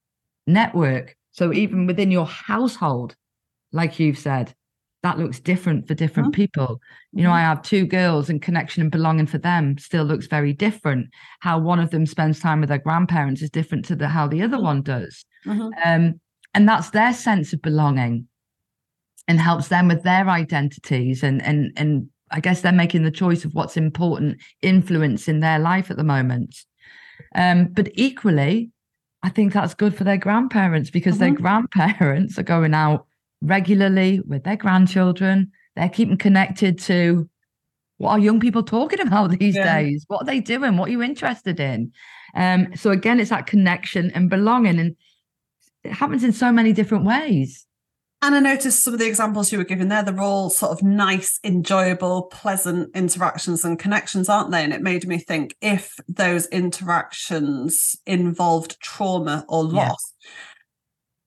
network, 0.46 1.16
so 1.32 1.52
even 1.52 1.88
within 1.88 2.12
your 2.12 2.28
household, 2.28 3.16
like 3.72 4.00
you've 4.00 4.20
said, 4.20 4.54
that 5.04 5.20
looks 5.20 5.40
different 5.40 5.86
for 5.88 5.94
different 5.94 6.30
Mhm. 6.30 6.34
people. 6.36 6.82
You 7.12 7.24
know, 7.24 7.32
I 7.32 7.42
have 7.42 7.62
two 7.62 7.86
girls 7.86 8.30
and 8.30 8.42
connection 8.42 8.82
and 8.82 8.90
belonging 8.92 9.28
for 9.28 9.38
them 9.38 9.78
still 9.78 10.06
looks 10.06 10.28
very 10.28 10.54
different. 10.54 11.10
How 11.42 11.60
one 11.60 11.80
of 11.80 11.90
them 11.92 12.06
spends 12.06 12.40
time 12.40 12.62
with 12.62 12.70
their 12.70 12.78
grandparents 12.78 13.42
is 13.42 13.50
different 13.50 13.84
to 13.86 13.96
the 13.96 14.08
how 14.08 14.28
the 14.28 14.42
other 14.42 14.58
Mhm. 14.58 14.64
one 14.64 14.82
does. 14.82 15.26
Um, 15.86 16.20
and 16.54 16.68
that's 16.70 16.92
their 16.92 17.14
sense 17.14 17.52
of 17.52 17.62
belonging 17.62 18.28
and 19.28 19.40
helps 19.40 19.68
them 19.68 19.90
with 19.90 20.04
their 20.04 20.30
identities 20.30 21.22
and 21.24 21.42
and 21.42 21.72
and 21.76 22.08
I 22.32 22.40
guess 22.40 22.62
they're 22.62 22.72
making 22.72 23.04
the 23.04 23.12
choice 23.12 23.46
of 23.46 23.54
what's 23.54 23.78
important 23.78 24.38
influence 24.62 25.28
in 25.28 25.42
their 25.42 25.60
life 25.60 25.92
at 25.92 25.98
the 25.98 26.04
moment. 26.04 26.56
Um, 27.36 27.66
but 27.66 27.90
equally, 27.94 28.72
I 29.22 29.30
think 29.30 29.54
that's 29.54 29.76
good 29.76 29.96
for 29.96 30.04
their 30.04 30.18
grandparents 30.18 30.90
because 30.90 31.20
their 31.20 31.32
grandparents 31.32 32.40
are 32.40 32.44
going 32.44 32.74
out 32.74 33.06
regularly 33.44 34.22
with 34.26 34.44
their 34.44 34.56
grandchildren. 34.58 35.52
They're 35.76 35.90
keeping 35.90 36.18
connected 36.18 36.80
to 36.80 37.30
what 37.98 38.12
are 38.12 38.20
young 38.20 38.40
people 38.40 38.64
talking 38.64 39.00
about 39.02 39.32
these 39.40 39.56
Yeah. 39.56 39.82
days? 39.82 40.06
What 40.08 40.24
are 40.24 40.26
they 40.26 40.40
doing? 40.40 40.78
What 40.78 40.90
are 40.90 40.92
you 40.92 41.04
interested 41.04 41.60
in? 41.60 41.92
Um, 42.36 42.76
so 42.76 42.90
again, 42.90 43.20
it's 43.20 43.30
that 43.30 43.46
connection 43.46 44.12
and 44.12 44.30
belonging. 44.30 44.80
And 44.80 44.96
it 45.84 45.92
happens 45.92 46.24
in 46.24 46.32
so 46.34 46.52
many 46.52 46.74
different 46.74 47.06
ways. 47.06 47.66
And 48.22 48.36
I 48.36 48.40
noticed 48.40 48.84
some 48.84 48.94
of 48.94 49.02
the 49.02 49.06
examples 49.08 49.52
you 49.52 49.58
were 49.58 49.66
giving 49.66 49.90
there, 49.90 50.02
they're 50.02 50.22
all 50.22 50.50
sort 50.50 50.72
of 50.72 50.82
nice, 50.82 51.40
enjoyable, 51.44 52.24
pleasant 52.24 52.96
interactions 52.96 53.66
and 53.66 53.78
connections, 53.78 54.30
aren't 54.30 54.50
they? 54.52 54.64
And 54.64 54.72
it 54.72 54.82
made 54.82 55.06
me 55.06 55.18
think 55.18 55.58
if 55.62 55.98
those 56.08 56.48
interactions 56.48 57.98
involved 58.06 58.80
trauma 58.80 59.44
or 59.50 59.66
loss, 59.66 60.14
yeah. 60.24 60.30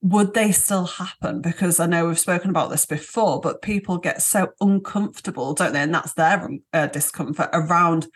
Would 0.01 0.33
they 0.33 0.51
still 0.51 0.85
happen? 0.85 1.41
Because 1.41 1.79
I 1.79 1.87
know 1.87 2.07
we've 2.07 2.19
spoken 2.19 2.49
about 2.49 2.69
this 2.69 2.85
before, 2.85 3.41
but 3.41 3.61
people 3.61 3.97
get 3.97 4.21
so 4.21 4.49
uncomfortable, 4.61 5.53
don't 5.53 5.73
they? 5.73 5.81
And 5.81 5.93
that's 5.93 6.13
their 6.13 6.49
uh, 6.73 6.87
discomfort 6.87 7.49
around 7.53 8.07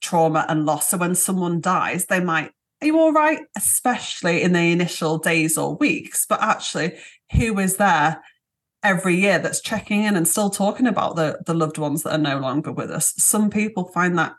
trauma 0.00 0.46
and 0.48 0.64
loss. 0.64 0.88
So 0.88 0.96
when 0.96 1.14
someone 1.14 1.60
dies, 1.60 2.06
they 2.06 2.20
might 2.20 2.52
are 2.80 2.86
you 2.86 2.98
all 2.98 3.12
right? 3.12 3.40
Especially 3.56 4.42
in 4.42 4.52
the 4.52 4.70
initial 4.70 5.18
days 5.18 5.58
or 5.58 5.76
weeks. 5.76 6.26
But 6.28 6.40
actually, 6.40 6.96
who 7.32 7.58
is 7.58 7.76
there 7.76 8.22
every 8.84 9.16
year 9.16 9.40
that's 9.40 9.60
checking 9.60 10.04
in 10.04 10.16
and 10.16 10.28
still 10.28 10.50
talking 10.50 10.86
about 10.86 11.16
the, 11.16 11.40
the 11.44 11.54
loved 11.54 11.78
ones 11.78 12.04
that 12.04 12.12
are 12.12 12.18
no 12.18 12.38
longer 12.38 12.70
with 12.70 12.90
us? 12.90 13.14
Some 13.16 13.50
people 13.50 13.90
find 13.92 14.16
that 14.18 14.34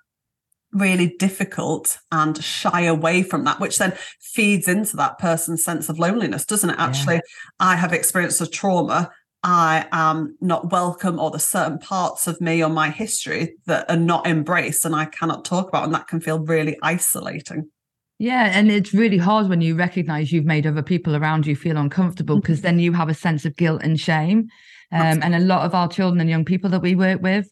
really 0.71 1.15
difficult 1.17 1.97
and 2.11 2.41
shy 2.43 2.81
away 2.81 3.23
from 3.23 3.43
that, 3.45 3.59
which 3.59 3.77
then 3.77 3.93
feeds 4.19 4.67
into 4.67 4.95
that 4.97 5.17
person's 5.17 5.63
sense 5.63 5.89
of 5.89 5.99
loneliness, 5.99 6.45
doesn't 6.45 6.69
it? 6.69 6.79
Actually, 6.79 7.15
yeah. 7.15 7.21
I 7.59 7.75
have 7.75 7.93
experienced 7.93 8.41
a 8.41 8.47
trauma. 8.47 9.11
I 9.41 9.87
am 9.91 10.37
not 10.41 10.71
welcome, 10.71 11.17
or 11.17 11.31
the 11.31 11.39
certain 11.39 11.79
parts 11.79 12.27
of 12.27 12.41
me 12.41 12.63
or 12.63 12.69
my 12.69 12.89
history 12.89 13.55
that 13.65 13.89
are 13.89 13.97
not 13.97 14.27
embraced 14.27 14.83
and 14.83 14.93
I 14.93 15.05
cannot 15.05 15.45
talk 15.45 15.69
about. 15.69 15.85
And 15.85 15.93
that 15.93 16.07
can 16.07 16.19
feel 16.19 16.39
really 16.39 16.77
isolating. 16.83 17.69
Yeah, 18.17 18.51
and 18.53 18.69
it's 18.69 18.93
really 18.93 19.17
hard 19.17 19.47
when 19.47 19.61
you 19.61 19.75
recognize 19.75 20.31
you've 20.33 20.45
made 20.45 20.67
other 20.67 20.83
people 20.83 21.15
around 21.15 21.47
you 21.47 21.55
feel 21.55 21.77
uncomfortable 21.77 22.35
because 22.35 22.57
mm-hmm. 22.57 22.63
then 22.63 22.79
you 22.79 22.91
have 22.91 23.07
a 23.07 23.13
sense 23.13 23.45
of 23.45 23.55
guilt 23.55 23.81
and 23.81 23.97
shame. 23.97 24.49
Um, 24.91 25.21
and 25.21 25.35
a 25.35 25.39
lot 25.39 25.65
of 25.65 25.75
our 25.75 25.87
children 25.87 26.19
and 26.19 26.29
young 26.29 26.43
people 26.43 26.69
that 26.71 26.81
we 26.81 26.95
work 26.95 27.21
with, 27.21 27.49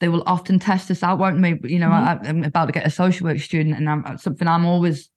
they 0.00 0.08
will 0.08 0.22
often 0.26 0.58
test 0.58 0.90
us 0.90 1.02
out, 1.02 1.18
won't 1.18 1.40
they? 1.40 1.58
You 1.62 1.78
know, 1.78 1.88
mm-hmm. 1.88 2.26
I, 2.26 2.28
am 2.28 2.44
about 2.44 2.66
to 2.66 2.72
get 2.72 2.86
a 2.86 2.90
social 2.90 3.26
work 3.26 3.38
student, 3.38 3.76
and 3.76 3.88
I'm, 3.88 4.18
something 4.18 4.48
I'm 4.48 4.66
always 4.66 5.10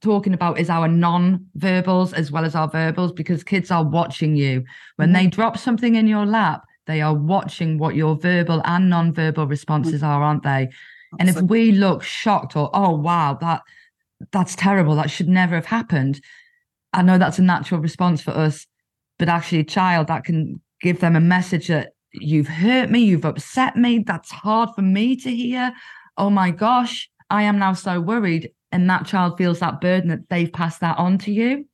talking 0.00 0.34
about 0.34 0.58
is 0.58 0.68
our 0.68 0.88
non-verbals 0.88 2.12
as 2.12 2.32
well 2.32 2.44
as 2.44 2.54
our 2.54 2.68
verbals 2.68 3.12
because 3.12 3.44
kids 3.44 3.70
are 3.70 3.84
watching 3.84 4.34
you 4.34 4.64
when 4.96 5.08
mm-hmm. 5.08 5.24
they 5.24 5.26
drop 5.28 5.56
something 5.58 5.94
in 5.94 6.06
your 6.06 6.26
lap. 6.26 6.62
They 6.86 7.00
are 7.00 7.14
watching 7.14 7.78
what 7.78 7.94
your 7.94 8.16
verbal 8.16 8.60
and 8.64 8.90
non-verbal 8.90 9.46
responses 9.46 10.02
mm-hmm. 10.02 10.06
are, 10.06 10.22
aren't 10.22 10.42
they? 10.42 10.68
Absolutely. 11.18 11.18
And 11.20 11.28
if 11.28 11.42
we 11.42 11.72
look 11.72 12.02
shocked 12.02 12.56
or 12.56 12.70
oh 12.72 12.96
wow 12.96 13.38
that 13.40 13.62
that's 14.30 14.54
terrible. 14.54 14.94
That 14.94 15.10
should 15.10 15.28
never 15.28 15.54
have 15.54 15.66
happened. 15.66 16.20
I 16.92 17.02
know 17.02 17.18
that's 17.18 17.38
a 17.38 17.42
natural 17.42 17.80
response 17.80 18.22
for 18.22 18.32
us, 18.32 18.66
but 19.18 19.28
actually, 19.28 19.60
a 19.60 19.64
child 19.64 20.06
that 20.08 20.24
can 20.24 20.60
give 20.80 21.00
them 21.00 21.16
a 21.16 21.20
message 21.20 21.68
that 21.68 21.92
you've 22.14 22.48
hurt 22.48 22.90
me, 22.90 23.00
you've 23.00 23.24
upset 23.24 23.76
me. 23.76 24.00
That's 24.00 24.30
hard 24.30 24.70
for 24.74 24.82
me 24.82 25.16
to 25.16 25.34
hear. 25.34 25.72
Oh 26.16 26.30
my 26.30 26.50
gosh, 26.50 27.08
I 27.30 27.44
am 27.44 27.58
now 27.58 27.72
so 27.72 28.00
worried. 28.00 28.52
And 28.70 28.88
that 28.88 29.06
child 29.06 29.36
feels 29.36 29.60
that 29.60 29.80
burden 29.80 30.08
that 30.08 30.28
they've 30.30 30.52
passed 30.52 30.80
that 30.80 30.98
on 30.98 31.18
to 31.18 31.32
you. 31.32 31.66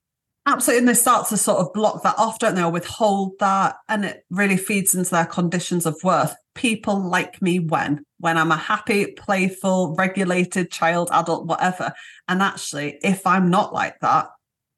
Absolutely. 0.47 0.79
And 0.79 0.89
they 0.89 0.95
start 0.95 1.29
to 1.29 1.37
sort 1.37 1.59
of 1.59 1.73
block 1.75 2.03
that 2.03 2.19
off, 2.19 2.39
don't 2.39 2.55
they? 2.55 2.63
Or 2.63 2.73
withhold 2.73 3.35
that. 3.39 3.77
And 3.89 4.05
it 4.05 4.25
really 4.31 4.57
feeds 4.57 4.95
into 4.95 5.11
their 5.11 5.27
conditions 5.27 5.85
of 5.85 5.97
worth. 6.03 6.35
People 6.55 6.99
like 6.99 7.43
me 7.43 7.59
when? 7.59 8.03
When 8.19 8.39
I'm 8.39 8.51
a 8.51 8.57
happy, 8.57 9.13
playful, 9.13 9.95
regulated 9.97 10.71
child, 10.71 11.11
adult, 11.13 11.47
whatever. 11.47 11.93
And 12.29 12.41
actually, 12.43 12.99
if 13.03 13.27
I'm 13.27 13.51
not 13.51 13.75
like 13.75 14.01
that, 14.01 14.31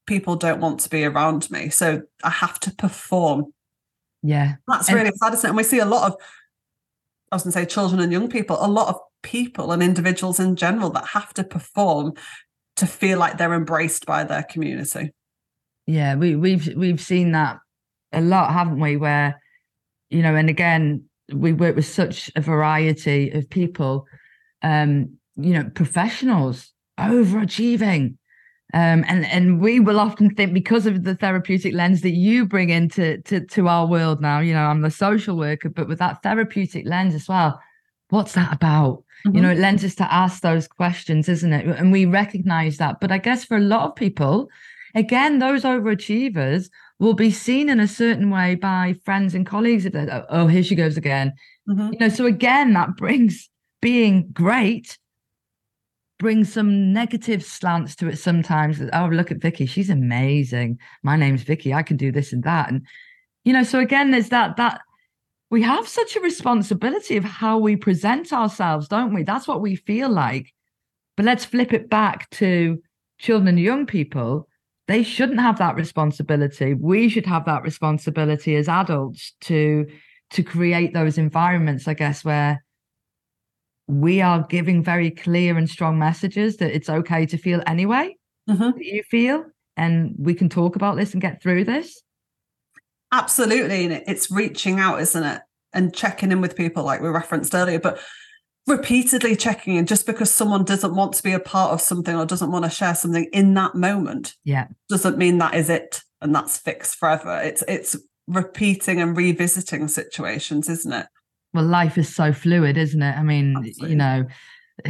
people 0.07 0.35
don't 0.35 0.61
want 0.61 0.81
to 0.81 0.91
be 0.91 1.05
around 1.05 1.49
me. 1.53 1.71
So 1.71 2.03
I 2.25 2.31
have 2.31 2.59
to 2.61 2.75
perform. 2.75 3.53
Yeah. 4.23 4.55
That's 4.69 4.93
really 4.93 5.09
and- 5.09 5.17
sad, 5.17 5.35
isn't 5.35 5.47
it? 5.47 5.51
And 5.51 5.57
we 5.57 5.63
see 5.63 5.79
a 5.79 5.85
lot 5.85 6.07
of, 6.13 6.21
I 7.33 7.37
was 7.37 7.43
going 7.45 7.53
to 7.53 7.59
say 7.59 7.67
children 7.67 8.01
and 8.01 8.13
young 8.13 8.29
people, 8.29 8.57
a 8.61 8.69
lot 8.69 8.89
of 8.89 9.01
people 9.23 9.73
and 9.73 9.83
individuals 9.83 10.41
in 10.41 10.57
general 10.57 10.91
that 10.91 11.09
have 11.09 11.33
to 11.35 11.45
perform 11.45 12.15
to 12.77 12.87
feel 12.87 13.19
like 13.19 13.39
they're 13.39 13.55
embraced 13.55 14.07
by 14.07 14.25
their 14.25 14.43
community. 14.43 15.13
Yeah, 15.87 16.15
we, 16.15 16.37
we've 16.37 16.75
we've 16.77 17.01
seen 17.01 17.33
that 17.33 17.59
a 18.13 18.21
lot, 18.21 18.53
haven't 18.53 18.81
we? 18.81 18.97
Where 18.97 19.41
you 20.09 20.23
know, 20.23 20.35
and 20.35 20.49
again, 20.49 21.05
we 21.33 21.53
work 21.53 21.77
with 21.77 21.87
such 21.87 22.31
a 22.37 22.41
variety 22.41 23.31
of 23.31 23.51
people. 23.51 24.07
Um, 24.63 25.17
you 25.37 25.53
know, 25.55 25.71
professionals 25.75 26.73
overachieving. 26.99 28.17
Um, 28.73 29.05
and 29.09 29.27
and 29.27 29.61
we 29.61 29.81
will 29.81 29.99
often 29.99 30.35
think 30.35 30.55
because 30.55 30.87
of 30.87 31.03
the 31.03 31.17
therapeutic 31.17 31.75
lens 31.75 32.03
that 32.03 32.15
you 32.15 32.47
bring 32.47 32.71
into 32.71 33.21
to, 33.23 33.45
to 33.47 33.69
our 33.69 33.87
world 33.87 34.21
now, 34.21 34.41
you 34.41 34.55
know, 34.55 34.65
I'm 34.65 34.83
the 34.83 34.91
social 34.91 35.37
worker, 35.37 35.69
but 35.69 35.89
with 35.89 35.99
that 35.99 36.23
therapeutic 36.23 36.87
lens 36.87 37.15
as 37.15 37.29
well, 37.29 37.61
what's 38.11 38.35
that 38.35 38.53
about? 38.53 39.05
Mm-hmm. 39.27 39.37
You 39.37 39.43
know, 39.43 39.51
it 39.51 39.59
lends 39.59 39.85
us 39.85 39.95
to 39.97 40.13
ask 40.13 40.43
those 40.43 40.69
questions, 40.69 41.29
isn't 41.29 41.53
it? 41.53 41.67
And 41.67 41.91
we 41.91 42.07
recognize 42.07 42.77
that. 42.77 43.01
But 43.01 43.11
I 43.11 43.19
guess 43.19 43.45
for 43.45 43.57
a 43.57 43.61
lot 43.61 43.87
of 43.87 43.97
people, 43.97 44.49
again, 44.95 45.39
those 45.41 45.65
overachievers 45.65 46.71
will 46.99 47.15
be 47.15 47.31
seen 47.31 47.69
in 47.69 47.81
a 47.81 47.89
certain 47.89 48.31
way 48.31 48.55
by 48.55 48.95
friends 49.05 49.35
and 49.35 49.47
colleagues. 49.47 49.85
If 49.85 49.93
they're, 49.93 50.27
oh, 50.29 50.47
here 50.47 50.63
she 50.63 50.75
goes 50.75 50.97
again. 50.97 51.33
Mm-hmm. 51.69 51.93
You 51.95 51.99
know, 51.99 52.09
so 52.09 52.27
again, 52.27 52.73
that 52.75 52.97
brings 52.97 53.49
being 53.83 54.29
great 54.33 54.99
brings 56.21 56.53
some 56.53 56.93
negative 56.93 57.43
slants 57.43 57.97
to 57.97 58.07
it 58.07 58.19
sometimes. 58.19 58.81
Oh, 58.93 59.07
look 59.07 59.33
at 59.33 59.39
Vicki, 59.39 59.67
she's 59.67 59.91
amazing. 59.91 60.79
My 61.03 61.17
name's 61.17 61.43
Vicki. 61.43 61.75
I 61.75 61.83
can 61.83 61.97
do 61.97 62.13
this 62.13 62.33
and 62.33 62.45
that. 62.45 62.71
And 62.71 62.87
you 63.45 63.53
know, 63.53 63.65
so 63.65 63.81
again, 63.81 64.13
there's 64.13 64.29
that 64.29 64.57
that 64.59 64.83
we 65.51 65.63
have 65.63 65.89
such 65.89 66.15
a 66.15 66.21
responsibility 66.21 67.17
of 67.17 67.25
how 67.25 67.59
we 67.59 67.75
present 67.75 68.33
ourselves, 68.33 68.87
don't 68.87 69.13
we? 69.13 69.25
That's 69.25 69.49
what 69.49 69.61
we 69.61 69.75
feel 69.75 70.09
like. 70.09 70.53
But 71.17 71.27
let's 71.27 71.45
flip 71.45 71.73
it 71.73 71.91
back 71.91 72.31
to 72.31 72.81
children 73.19 73.49
and 73.49 73.59
young 73.59 73.87
people 73.87 74.47
they 74.89 75.05
shouldn't 75.05 75.39
have 75.39 75.59
that 75.59 75.77
responsibility 75.77 76.75
we 76.75 77.09
should 77.09 77.27
have 77.27 77.45
that 77.45 77.63
responsibility 77.63 78.57
as 78.57 78.67
adults 78.67 79.35
to 79.41 79.87
to 80.31 80.43
create 80.43 80.95
those 80.95 81.19
environments 81.19 81.87
i 81.87 81.95
guess 81.95 82.25
where 82.25 82.65
we 83.91 84.21
are 84.21 84.47
giving 84.49 84.83
very 84.83 85.11
clear 85.11 85.59
and 85.59 85.69
strong 85.69 85.99
messages 85.99 86.59
that 86.59 86.75
it's 86.75 86.89
okay 86.89 87.27
to 87.27 87.37
feel 87.37 87.63
anyway 87.67 88.15
mm-hmm. 88.49 88.79
you 88.79 89.03
feel 89.03 89.45
and 89.77 90.15
we 90.19 90.35
can 90.35 90.49
talk 90.49 90.77
about 90.77 90.97
this 90.97 91.13
and 91.13 91.23
get 91.23 91.43
through 91.43 91.65
this. 91.65 92.03
Absolutely 93.13 93.87
and 93.87 94.03
it's 94.07 94.31
reaching 94.31 94.79
out 94.79 95.01
isn't 95.01 95.25
it? 95.25 95.43
And 95.73 95.95
checking 95.95 96.33
in 96.33 96.41
with 96.41 96.57
people 96.57 96.85
like 96.85 97.01
we 97.01 97.09
referenced 97.09 97.55
earlier 97.55 97.81
but 97.81 98.01
repeatedly 98.67 99.35
checking 99.35 99.77
in 99.77 99.87
just 99.87 100.07
because 100.07 100.33
someone 100.33 100.65
doesn't 100.65 100.95
want 100.95 101.15
to 101.15 101.23
be 101.23 101.33
a 101.33 101.41
part 101.41 101.73
of 101.73 101.81
something 101.81 102.15
or 102.15 102.27
doesn't 102.27 102.53
want 102.53 102.65
to 102.65 102.71
share 102.71 102.95
something 102.95 103.25
in 103.33 103.55
that 103.55 103.75
moment 103.75 104.35
yeah. 104.45 104.67
doesn't 104.89 105.19
mean 105.19 105.39
that 105.39 105.55
is 105.55 105.69
it 105.69 106.03
and 106.21 106.35
that's 106.35 106.59
fixed 106.59 106.97
forever. 106.97 107.41
It's 107.43 107.65
it's 107.67 107.97
repeating 108.27 109.01
and 109.01 109.17
revisiting 109.17 109.89
situations 109.89 110.69
isn't 110.69 110.93
it 110.93 111.07
well 111.53 111.65
life 111.65 111.99
is 111.99 112.15
so 112.15 112.33
fluid 112.33 112.77
isn't 112.77 113.03
it 113.03 113.17
i 113.17 113.23
mean 113.23 113.57
Absolutely. 113.57 113.91
you 113.91 113.97
know 113.97 114.25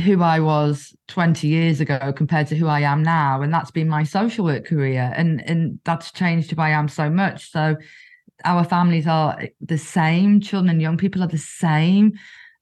who 0.04 0.22
i 0.22 0.38
was 0.38 0.94
20 1.08 1.48
years 1.48 1.80
ago 1.80 2.12
compared 2.14 2.46
to 2.46 2.56
who 2.56 2.66
i 2.66 2.80
am 2.80 3.02
now 3.02 3.42
and 3.42 3.52
that's 3.52 3.70
been 3.70 3.88
my 3.88 4.04
social 4.04 4.44
work 4.44 4.66
career 4.66 5.12
and 5.16 5.42
and 5.48 5.80
that's 5.84 6.12
changed 6.12 6.50
who 6.50 6.60
i 6.60 6.70
am 6.70 6.88
so 6.88 7.10
much 7.10 7.50
so 7.50 7.76
our 8.44 8.64
families 8.64 9.06
are 9.06 9.38
the 9.60 9.78
same 9.78 10.40
children 10.40 10.70
and 10.70 10.80
young 10.80 10.96
people 10.96 11.22
are 11.22 11.28
the 11.28 11.38
same 11.38 12.12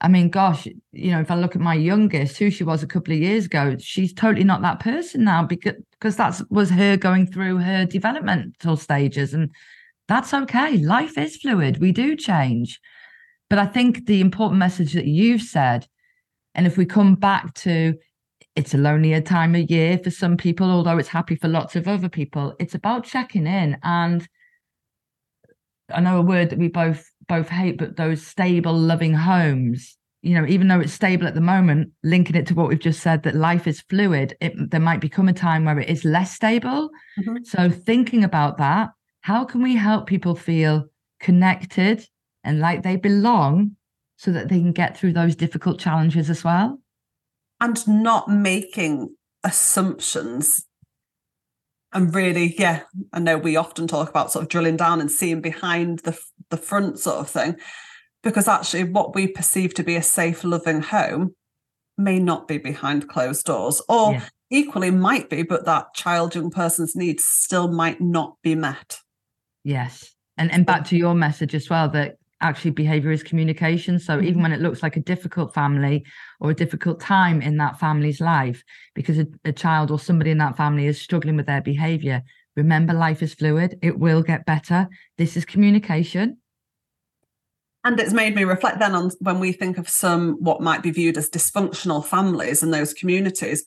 I 0.01 0.07
mean, 0.07 0.29
gosh, 0.31 0.67
you 0.93 1.11
know, 1.11 1.21
if 1.21 1.31
I 1.31 1.35
look 1.35 1.57
at 1.57 1.61
my 1.61 1.75
youngest, 1.75 2.39
who 2.39 2.51
she 2.51 2.63
was 2.63 2.83
a 2.83 2.87
couple 2.87 3.13
of 3.13 3.21
years 3.21 3.47
ago, 3.47 3.77
she's 3.81 4.13
totally 4.13 4.45
not 4.45 4.63
that 4.63 4.79
person 4.79 5.25
now 5.25 5.45
because 5.45 5.75
because 5.93 6.17
that 6.17 6.41
was 6.51 6.71
her 6.71 6.97
going 6.97 7.27
through 7.27 7.57
her 7.59 7.85
developmental 7.85 8.77
stages, 8.77 9.35
and 9.35 9.51
that's 10.07 10.33
okay. 10.33 10.77
Life 10.77 11.19
is 11.19 11.37
fluid. 11.37 11.81
We 11.81 11.91
do 11.91 12.15
change, 12.15 12.81
but 13.51 13.59
I 13.59 13.67
think 13.67 14.07
the 14.07 14.21
important 14.21 14.59
message 14.59 14.93
that 14.93 15.07
you've 15.07 15.43
said, 15.43 15.87
and 16.55 16.67
if 16.67 16.77
we 16.77 16.85
come 16.85 17.15
back 17.15 17.55
to, 17.55 17.95
it's 18.57 18.75
a 18.75 18.79
lonelier 18.79 19.21
time 19.21 19.55
of 19.55 19.71
year 19.71 19.99
for 19.99 20.11
some 20.11 20.37
people, 20.37 20.71
although 20.71 20.99
it's 20.99 21.09
happy 21.09 21.37
for 21.37 21.49
lots 21.49 21.77
of 21.77 21.87
other 21.87 22.09
people. 22.09 22.55
It's 22.59 22.75
about 22.75 23.05
checking 23.05 23.47
in, 23.47 23.79
and 23.83 24.27
I 25.91 26.01
know 26.01 26.19
a 26.19 26.23
word 26.23 26.51
that 26.51 26.59
we 26.59 26.69
both 26.69 27.11
both 27.27 27.49
hate, 27.49 27.79
but 27.79 27.97
those 27.97 28.27
stable, 28.27 28.75
loving 28.75 29.15
homes, 29.15 29.97
you 30.23 30.35
know, 30.35 30.47
even 30.47 30.69
though 30.69 30.81
it's 30.81 30.93
stable 30.93 31.27
at 31.27 31.35
the 31.35 31.41
moment, 31.41 31.93
linking 32.03 32.37
it 32.37 32.47
to 32.49 32.55
what 32.55 32.69
we've 32.69 32.79
just 32.79 33.01
said 33.01 33.23
that 33.23 33.35
life 33.35 33.67
is 33.67 33.83
fluid, 33.83 34.37
it, 34.41 34.71
there 34.71 34.81
might 34.81 35.01
become 35.01 35.29
a 35.29 35.33
time 35.33 35.65
where 35.65 35.79
it 35.79 35.89
is 35.89 36.05
less 36.05 36.33
stable. 36.33 36.91
Mm-hmm. 37.21 37.45
So, 37.45 37.71
thinking 37.71 38.25
about 38.25 38.59
that, 38.59 38.91
how 39.21 39.45
can 39.45 39.63
we 39.63 39.77
help 39.77 40.07
people 40.07 40.35
feel 40.35 40.87
connected 41.21 42.07
and 42.49 42.59
like 42.59 42.83
they 42.83 42.97
belong 42.97 43.77
so 44.17 44.33
that 44.33 44.49
they 44.49 44.59
can 44.59 44.73
get 44.73 44.97
through 44.97 45.13
those 45.13 45.37
difficult 45.37 45.79
challenges 45.79 46.29
as 46.31 46.43
well? 46.43 46.81
And 47.61 47.87
not 47.87 48.29
making 48.29 49.15
assumptions 49.45 50.67
and 51.93 52.15
really, 52.15 52.55
yeah, 52.59 52.83
I 53.13 53.21
know 53.21 53.39
we 53.39 53.57
often 53.57 53.87
talk 53.87 54.11
about 54.11 54.31
sort 54.31 54.43
of 54.45 54.49
drilling 54.49 54.77
down 54.77 55.01
and 55.01 55.11
seeing 55.11 55.41
behind 55.41 56.01
the 56.01 56.19
the 56.51 56.57
front 56.57 56.99
sort 56.99 57.19
of 57.19 57.31
thing, 57.31 57.57
because 58.23 58.47
actually, 58.47 58.85
what 58.85 59.15
we 59.15 59.27
perceive 59.27 59.75
to 59.75 59.83
be 59.83 59.97
a 59.97 60.03
safe, 60.03 60.45
loving 60.45 60.83
home 60.83 61.35
may 61.97 62.19
not 62.19 62.47
be 62.47 62.59
behind 62.59 63.09
closed 63.09 63.47
doors, 63.47 63.81
or 63.89 64.13
yeah. 64.13 64.29
equally 64.51 64.91
might 64.91 65.31
be, 65.31 65.43
but 65.43 65.65
that 65.65 65.95
child, 65.95 66.35
young 66.35 66.51
person's 66.51 66.95
needs 66.95 67.25
still 67.25 67.69
might 67.69 68.01
not 68.01 68.35
be 68.43 68.55
met. 68.55 68.99
Yes, 69.65 70.15
and 70.37 70.53
and 70.53 70.67
back 70.67 70.85
to 70.87 70.97
your 70.97 71.15
message 71.15 71.55
as 71.55 71.71
well 71.71 71.89
that 71.91 72.17
actually 72.41 72.71
behavior 72.71 73.11
is 73.11 73.23
communication. 73.23 73.99
So 73.99 74.17
mm-hmm. 74.17 74.27
even 74.27 74.43
when 74.43 74.53
it 74.53 74.61
looks 74.61 74.83
like 74.83 74.97
a 74.97 75.01
difficult 75.01 75.55
family 75.55 76.05
or 76.41 76.51
a 76.51 76.55
difficult 76.55 77.01
time 77.01 77.43
in 77.43 77.57
that 77.59 77.79
family's 77.79 78.21
life, 78.21 78.63
because 78.95 79.19
a, 79.19 79.27
a 79.45 79.53
child 79.53 79.91
or 79.91 79.99
somebody 79.99 80.31
in 80.31 80.39
that 80.39 80.57
family 80.57 80.87
is 80.87 81.01
struggling 81.01 81.37
with 81.37 81.47
their 81.47 81.63
behavior, 81.63 82.23
remember 82.57 82.93
life 82.93 83.23
is 83.23 83.35
fluid. 83.35 83.79
It 83.83 83.99
will 83.99 84.23
get 84.23 84.47
better. 84.47 84.89
This 85.17 85.37
is 85.37 85.45
communication. 85.45 86.39
And 87.85 87.99
it's 88.01 88.13
made 88.13 88.35
me 88.35 88.45
reflect 88.45 88.81
then 88.81 88.95
on 88.95 89.11
when 89.21 89.41
we 89.41 89.53
think 89.53 89.79
of 89.79 89.89
some 89.89 90.37
what 90.41 90.61
might 90.61 90.83
be 90.83 90.91
viewed 90.91 91.17
as 91.17 91.31
dysfunctional 91.31 92.05
families 92.05 92.63
in 92.63 92.71
those 92.71 92.93
communities 92.93 93.65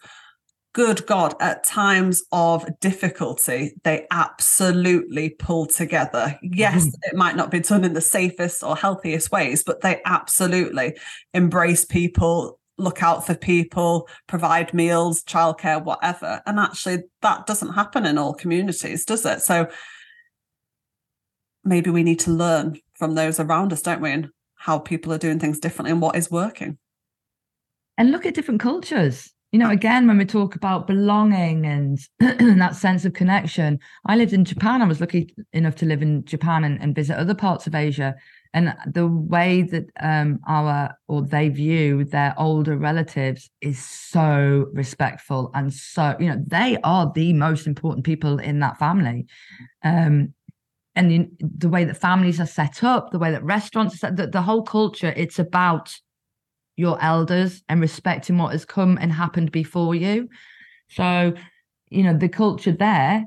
good 0.73 1.05
God, 1.05 1.35
at 1.39 1.63
times 1.63 2.23
of 2.31 2.65
difficulty, 2.79 3.73
they 3.83 4.07
absolutely 4.11 5.29
pull 5.29 5.65
together. 5.65 6.37
Yes, 6.41 6.85
mm-hmm. 6.85 6.99
it 7.03 7.15
might 7.15 7.35
not 7.35 7.51
be 7.51 7.59
done 7.59 7.83
in 7.83 7.93
the 7.93 8.01
safest 8.01 8.63
or 8.63 8.75
healthiest 8.75 9.31
ways, 9.31 9.63
but 9.63 9.81
they 9.81 10.01
absolutely 10.05 10.97
embrace 11.33 11.83
people, 11.83 12.59
look 12.77 13.03
out 13.03 13.25
for 13.25 13.35
people, 13.35 14.07
provide 14.27 14.73
meals, 14.73 15.23
childcare, 15.23 15.83
whatever. 15.83 16.41
And 16.45 16.59
actually, 16.59 17.03
that 17.21 17.45
doesn't 17.45 17.73
happen 17.73 18.05
in 18.05 18.17
all 18.17 18.33
communities, 18.33 19.05
does 19.05 19.25
it? 19.25 19.41
So 19.41 19.67
maybe 21.63 21.89
we 21.89 22.03
need 22.03 22.19
to 22.21 22.31
learn 22.31 22.79
from 22.93 23.15
those 23.15 23.39
around 23.39 23.73
us, 23.73 23.81
don't 23.81 24.01
we? 24.01 24.11
And 24.11 24.29
how 24.55 24.79
people 24.79 25.11
are 25.11 25.17
doing 25.17 25.39
things 25.39 25.59
differently 25.59 25.91
and 25.91 26.01
what 26.01 26.15
is 26.15 26.31
working. 26.31 26.77
And 27.97 28.11
look 28.11 28.25
at 28.25 28.33
different 28.33 28.61
cultures 28.61 29.31
you 29.51 29.59
know, 29.59 29.69
again, 29.69 30.07
when 30.07 30.17
we 30.17 30.25
talk 30.25 30.55
about 30.55 30.87
belonging 30.87 31.65
and 31.65 31.99
that 32.19 32.75
sense 32.75 33.03
of 33.03 33.13
connection, 33.13 33.79
I 34.05 34.15
lived 34.15 34.31
in 34.31 34.45
Japan. 34.45 34.81
I 34.81 34.87
was 34.87 35.01
lucky 35.01 35.35
enough 35.51 35.75
to 35.77 35.85
live 35.85 36.01
in 36.01 36.23
Japan 36.23 36.63
and, 36.63 36.81
and 36.81 36.95
visit 36.95 37.17
other 37.17 37.35
parts 37.35 37.67
of 37.67 37.75
Asia. 37.75 38.15
And 38.53 38.73
the 38.85 39.07
way 39.07 39.63
that 39.63 39.85
um, 39.99 40.39
our 40.47 40.97
or 41.07 41.21
they 41.21 41.49
view 41.49 42.05
their 42.05 42.33
older 42.37 42.77
relatives 42.77 43.49
is 43.61 43.79
so 43.83 44.67
respectful 44.73 45.51
and 45.53 45.73
so 45.73 46.17
you 46.19 46.27
know 46.27 46.43
they 46.45 46.77
are 46.83 47.09
the 47.15 47.31
most 47.31 47.65
important 47.65 48.05
people 48.05 48.39
in 48.39 48.59
that 48.59 48.77
family. 48.77 49.25
Um, 49.83 50.33
and 50.95 51.09
the, 51.09 51.29
the 51.39 51.69
way 51.69 51.85
that 51.85 51.95
families 51.95 52.39
are 52.39 52.45
set 52.45 52.83
up, 52.83 53.11
the 53.11 53.19
way 53.19 53.31
that 53.31 53.43
restaurants 53.43 53.99
set, 53.99 54.17
the, 54.17 54.27
the 54.27 54.41
whole 54.41 54.63
culture, 54.63 55.13
it's 55.15 55.39
about 55.39 55.95
your 56.81 57.01
elders 57.01 57.63
and 57.69 57.79
respecting 57.79 58.37
what 58.37 58.51
has 58.51 58.65
come 58.65 58.97
and 58.99 59.13
happened 59.13 59.51
before 59.51 59.93
you. 59.93 60.27
So, 60.89 61.33
you 61.89 62.03
know, 62.03 62.17
the 62.17 62.27
culture 62.27 62.71
there 62.71 63.23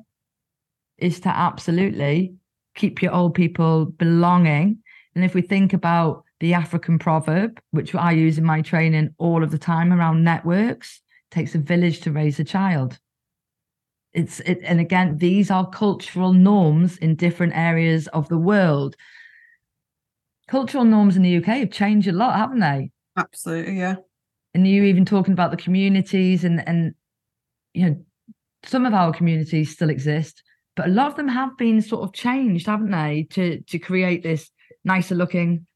is 0.98 1.20
to 1.20 1.28
absolutely 1.28 2.34
keep 2.74 3.00
your 3.00 3.14
old 3.14 3.34
people 3.34 3.86
belonging. 3.86 4.78
And 5.14 5.24
if 5.24 5.34
we 5.34 5.42
think 5.42 5.72
about 5.72 6.24
the 6.40 6.54
African 6.54 6.98
proverb, 6.98 7.60
which 7.70 7.94
I 7.94 8.10
use 8.10 8.38
in 8.38 8.44
my 8.44 8.60
training 8.60 9.14
all 9.18 9.44
of 9.44 9.52
the 9.52 9.58
time 9.58 9.92
around 9.92 10.24
networks, 10.24 11.00
takes 11.30 11.54
a 11.54 11.58
village 11.58 12.00
to 12.00 12.12
raise 12.12 12.40
a 12.40 12.44
child. 12.44 12.98
It's 14.12 14.40
it, 14.40 14.60
and 14.64 14.80
again, 14.80 15.18
these 15.18 15.50
are 15.50 15.68
cultural 15.68 16.32
norms 16.32 16.98
in 16.98 17.14
different 17.14 17.54
areas 17.56 18.08
of 18.08 18.28
the 18.28 18.38
world. 18.38 18.96
Cultural 20.48 20.84
norms 20.84 21.16
in 21.16 21.22
the 21.22 21.36
UK 21.36 21.46
have 21.46 21.70
changed 21.70 22.08
a 22.08 22.12
lot, 22.12 22.36
haven't 22.36 22.60
they? 22.60 22.90
Absolutely, 23.16 23.78
yeah. 23.78 23.96
And 24.54 24.66
you 24.66 24.84
even 24.84 25.04
talking 25.04 25.32
about 25.32 25.50
the 25.50 25.56
communities 25.56 26.44
and 26.44 26.66
and 26.66 26.94
you 27.72 27.86
know 27.86 28.04
some 28.64 28.86
of 28.86 28.94
our 28.94 29.12
communities 29.12 29.72
still 29.72 29.90
exist, 29.90 30.42
but 30.76 30.86
a 30.86 30.90
lot 30.90 31.08
of 31.08 31.16
them 31.16 31.28
have 31.28 31.56
been 31.56 31.82
sort 31.82 32.02
of 32.02 32.12
changed, 32.12 32.66
haven't 32.66 32.90
they, 32.90 33.26
to 33.30 33.60
to 33.60 33.78
create 33.78 34.22
this 34.22 34.50
nicer 34.84 35.14
looking 35.14 35.66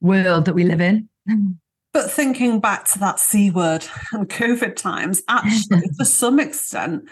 world 0.00 0.44
that 0.44 0.54
we 0.54 0.64
live 0.64 0.80
in. 0.80 1.08
But 1.94 2.10
thinking 2.10 2.58
back 2.58 2.86
to 2.86 2.98
that 2.98 3.20
C 3.20 3.52
word 3.52 3.86
and 4.10 4.28
COVID 4.28 4.74
times, 4.74 5.22
actually, 5.28 5.88
to 5.98 6.04
some 6.04 6.40
extent, 6.40 7.08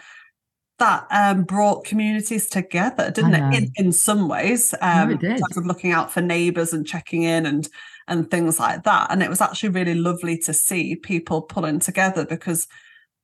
that 0.80 1.06
um, 1.12 1.44
brought 1.44 1.84
communities 1.84 2.48
together, 2.48 3.12
didn't 3.12 3.34
it? 3.34 3.54
In, 3.54 3.72
in 3.76 3.92
some 3.92 4.28
ways, 4.28 4.74
um, 4.80 5.20
no, 5.22 5.36
of 5.56 5.66
looking 5.66 5.92
out 5.92 6.10
for 6.12 6.20
neighbours 6.20 6.72
and 6.72 6.84
checking 6.84 7.22
in 7.22 7.46
and 7.46 7.68
and 8.08 8.30
things 8.30 8.58
like 8.58 8.84
that. 8.84 9.10
And 9.10 9.22
it 9.22 9.30
was 9.30 9.40
actually 9.40 9.70
really 9.70 9.94
lovely 9.94 10.38
to 10.38 10.52
see 10.52 10.96
people 10.96 11.42
pulling 11.42 11.78
together 11.78 12.24
because 12.24 12.66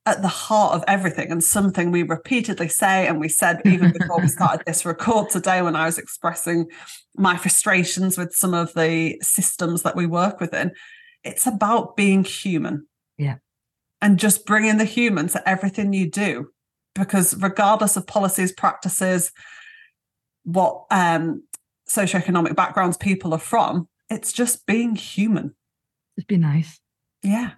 at 0.08 0.22
the 0.22 0.28
heart 0.28 0.74
of 0.74 0.82
everything 0.88 1.30
and 1.30 1.44
something 1.44 1.90
we 1.90 2.02
repeatedly 2.02 2.66
say 2.66 3.06
and 3.06 3.20
we 3.20 3.28
said 3.28 3.60
even 3.66 3.92
before 3.92 4.18
we 4.18 4.26
started 4.28 4.64
this 4.66 4.86
record 4.86 5.28
today 5.28 5.60
when 5.60 5.76
i 5.76 5.84
was 5.84 5.98
expressing 5.98 6.66
my 7.16 7.36
frustrations 7.36 8.16
with 8.16 8.34
some 8.34 8.54
of 8.54 8.72
the 8.72 9.18
systems 9.20 9.82
that 9.82 9.94
we 9.94 10.06
work 10.06 10.40
within 10.40 10.72
it's 11.24 11.46
about 11.46 11.94
being 11.94 12.24
human 12.24 12.86
yeah 13.18 13.36
and 14.00 14.18
just 14.18 14.46
bringing 14.46 14.78
the 14.78 14.84
human 14.86 15.28
to 15.28 15.46
everything 15.46 15.92
you 15.92 16.10
do 16.10 16.48
because 16.94 17.36
regardless 17.36 17.94
of 17.94 18.06
policies 18.06 18.50
practices 18.50 19.30
what 20.44 20.86
um 20.90 21.42
socioeconomic 21.86 22.56
backgrounds 22.56 22.96
people 22.96 23.34
are 23.34 23.38
from 23.38 23.86
it's 24.10 24.32
just 24.32 24.66
being 24.66 24.96
human. 24.96 25.54
Just 26.16 26.28
be 26.28 26.36
nice. 26.36 26.80
Yeah. 27.22 27.52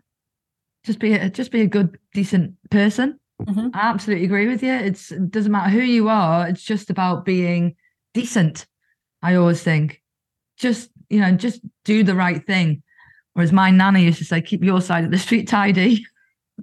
Just 0.84 0.98
be 0.98 1.14
a, 1.14 1.30
just 1.30 1.50
be 1.50 1.60
a 1.60 1.66
good, 1.66 1.98
decent 2.14 2.54
person. 2.70 3.18
Mm-hmm. 3.42 3.68
I 3.74 3.80
absolutely 3.80 4.24
agree 4.24 4.46
with 4.46 4.62
you. 4.62 4.72
It's 4.72 5.12
it 5.12 5.30
doesn't 5.30 5.52
matter 5.52 5.70
who 5.70 5.80
you 5.80 6.08
are. 6.08 6.48
It's 6.48 6.62
just 6.62 6.90
about 6.90 7.24
being 7.24 7.76
decent. 8.12 8.66
I 9.22 9.34
always 9.34 9.62
think, 9.62 10.02
just 10.58 10.90
you 11.08 11.20
know, 11.20 11.32
just 11.32 11.60
do 11.84 12.02
the 12.02 12.14
right 12.14 12.44
thing. 12.46 12.82
Whereas 13.34 13.52
my 13.52 13.70
nanny 13.70 14.04
used 14.04 14.18
to 14.18 14.24
say, 14.24 14.42
keep 14.42 14.62
your 14.62 14.80
side 14.80 15.04
of 15.04 15.10
the 15.10 15.18
street 15.18 15.48
tidy. 15.48 16.04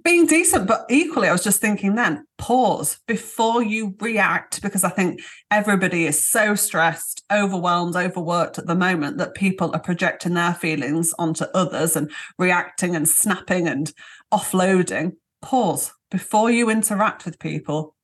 being 0.03 0.27
decent, 0.27 0.67
but 0.67 0.85
equally, 0.89 1.29
I 1.29 1.31
was 1.31 1.43
just 1.43 1.61
thinking 1.61 1.95
then 1.95 2.26
pause 2.37 2.99
before 3.07 3.63
you 3.63 3.95
react 3.99 4.61
because 4.61 4.83
I 4.83 4.89
think 4.89 5.21
everybody 5.51 6.05
is 6.05 6.23
so 6.23 6.55
stressed, 6.55 7.23
overwhelmed, 7.31 7.95
overworked 7.95 8.57
at 8.57 8.67
the 8.67 8.75
moment 8.75 9.17
that 9.17 9.35
people 9.35 9.71
are 9.73 9.79
projecting 9.79 10.33
their 10.33 10.53
feelings 10.53 11.13
onto 11.17 11.45
others 11.53 11.95
and 11.95 12.11
reacting 12.37 12.95
and 12.95 13.07
snapping 13.07 13.67
and 13.67 13.91
offloading. 14.33 15.13
Pause 15.41 15.93
before 16.11 16.51
you 16.51 16.69
interact 16.69 17.25
with 17.25 17.39
people. 17.39 17.95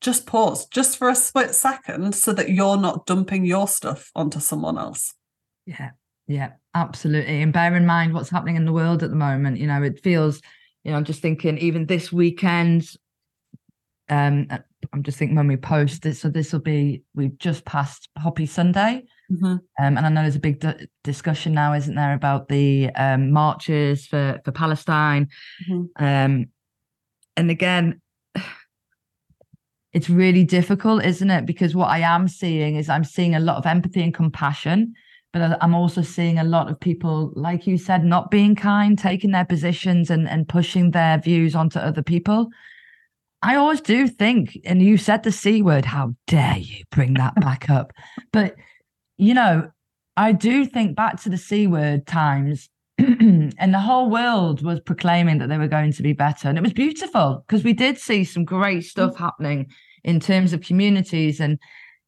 Just 0.00 0.26
pause 0.26 0.66
just 0.66 0.98
for 0.98 1.08
a 1.08 1.14
split 1.14 1.54
second 1.54 2.14
so 2.14 2.32
that 2.32 2.50
you're 2.50 2.76
not 2.76 3.06
dumping 3.06 3.44
your 3.44 3.68
stuff 3.68 4.10
onto 4.16 4.40
someone 4.40 4.76
else. 4.76 5.14
Yeah, 5.64 5.90
yeah, 6.26 6.52
absolutely. 6.74 7.40
And 7.40 7.52
bear 7.52 7.76
in 7.76 7.86
mind 7.86 8.12
what's 8.12 8.30
happening 8.30 8.56
in 8.56 8.64
the 8.64 8.72
world 8.72 9.02
at 9.04 9.10
the 9.10 9.16
moment. 9.16 9.58
You 9.58 9.68
know, 9.68 9.82
it 9.82 10.02
feels 10.02 10.42
you 10.84 10.90
know, 10.90 10.96
I'm 10.96 11.04
just 11.04 11.22
thinking 11.22 11.58
even 11.58 11.86
this 11.86 12.12
weekend, 12.12 12.96
um, 14.12 14.46
uh, 14.50 14.58
I'm 14.92 15.02
just 15.02 15.18
thinking 15.18 15.36
when 15.36 15.48
we 15.48 15.56
post 15.56 16.02
this, 16.02 16.20
so 16.20 16.28
this 16.28 16.52
will 16.52 16.60
be 16.60 17.02
we've 17.14 17.38
just 17.38 17.64
passed 17.64 18.10
Happy 18.16 18.44
Sunday, 18.44 19.04
mm-hmm. 19.30 19.44
um, 19.44 19.60
and 19.78 19.98
I 19.98 20.08
know 20.10 20.22
there's 20.22 20.36
a 20.36 20.40
big 20.40 20.60
d- 20.60 20.86
discussion 21.02 21.54
now, 21.54 21.72
isn't 21.72 21.94
there, 21.94 22.12
about 22.12 22.48
the 22.48 22.90
um, 22.94 23.30
marches 23.30 24.06
for 24.06 24.38
for 24.44 24.52
Palestine, 24.52 25.28
mm-hmm. 25.66 26.04
um, 26.04 26.46
and 27.38 27.50
again, 27.50 28.02
it's 29.94 30.10
really 30.10 30.44
difficult, 30.44 31.04
isn't 31.04 31.30
it? 31.30 31.46
Because 31.46 31.74
what 31.74 31.88
I 31.88 32.00
am 32.00 32.28
seeing 32.28 32.76
is 32.76 32.90
I'm 32.90 33.04
seeing 33.04 33.34
a 33.34 33.40
lot 33.40 33.56
of 33.56 33.66
empathy 33.66 34.02
and 34.02 34.12
compassion 34.12 34.94
but 35.32 35.56
I'm 35.62 35.74
also 35.74 36.02
seeing 36.02 36.38
a 36.38 36.44
lot 36.44 36.70
of 36.70 36.78
people, 36.78 37.32
like 37.34 37.66
you 37.66 37.78
said, 37.78 38.04
not 38.04 38.30
being 38.30 38.54
kind, 38.54 38.98
taking 38.98 39.30
their 39.30 39.46
positions 39.46 40.10
and, 40.10 40.28
and 40.28 40.46
pushing 40.46 40.90
their 40.90 41.16
views 41.18 41.54
onto 41.54 41.78
other 41.78 42.02
people. 42.02 42.50
I 43.42 43.56
always 43.56 43.80
do 43.80 44.06
think, 44.06 44.56
and 44.64 44.80
you 44.80 44.96
said 44.96 45.22
the 45.22 45.32
C 45.32 45.62
word, 45.62 45.84
how 45.84 46.14
dare 46.26 46.58
you 46.58 46.84
bring 46.90 47.14
that 47.14 47.34
back 47.34 47.68
up? 47.68 47.92
But, 48.32 48.54
you 49.18 49.34
know, 49.34 49.70
I 50.16 50.32
do 50.32 50.64
think 50.64 50.94
back 50.94 51.20
to 51.22 51.28
the 51.28 51.36
C 51.36 51.66
word 51.66 52.06
times, 52.06 52.68
and 52.98 53.74
the 53.74 53.80
whole 53.80 54.10
world 54.10 54.62
was 54.62 54.80
proclaiming 54.80 55.38
that 55.38 55.48
they 55.48 55.58
were 55.58 55.66
going 55.66 55.92
to 55.92 56.02
be 56.02 56.12
better. 56.12 56.48
And 56.48 56.56
it 56.56 56.62
was 56.62 56.72
beautiful 56.72 57.44
because 57.46 57.64
we 57.64 57.72
did 57.72 57.98
see 57.98 58.24
some 58.24 58.44
great 58.44 58.82
mm. 58.82 58.84
stuff 58.84 59.16
happening 59.16 59.72
in 60.04 60.20
terms 60.20 60.52
of 60.52 60.60
communities 60.60 61.40
and 61.40 61.58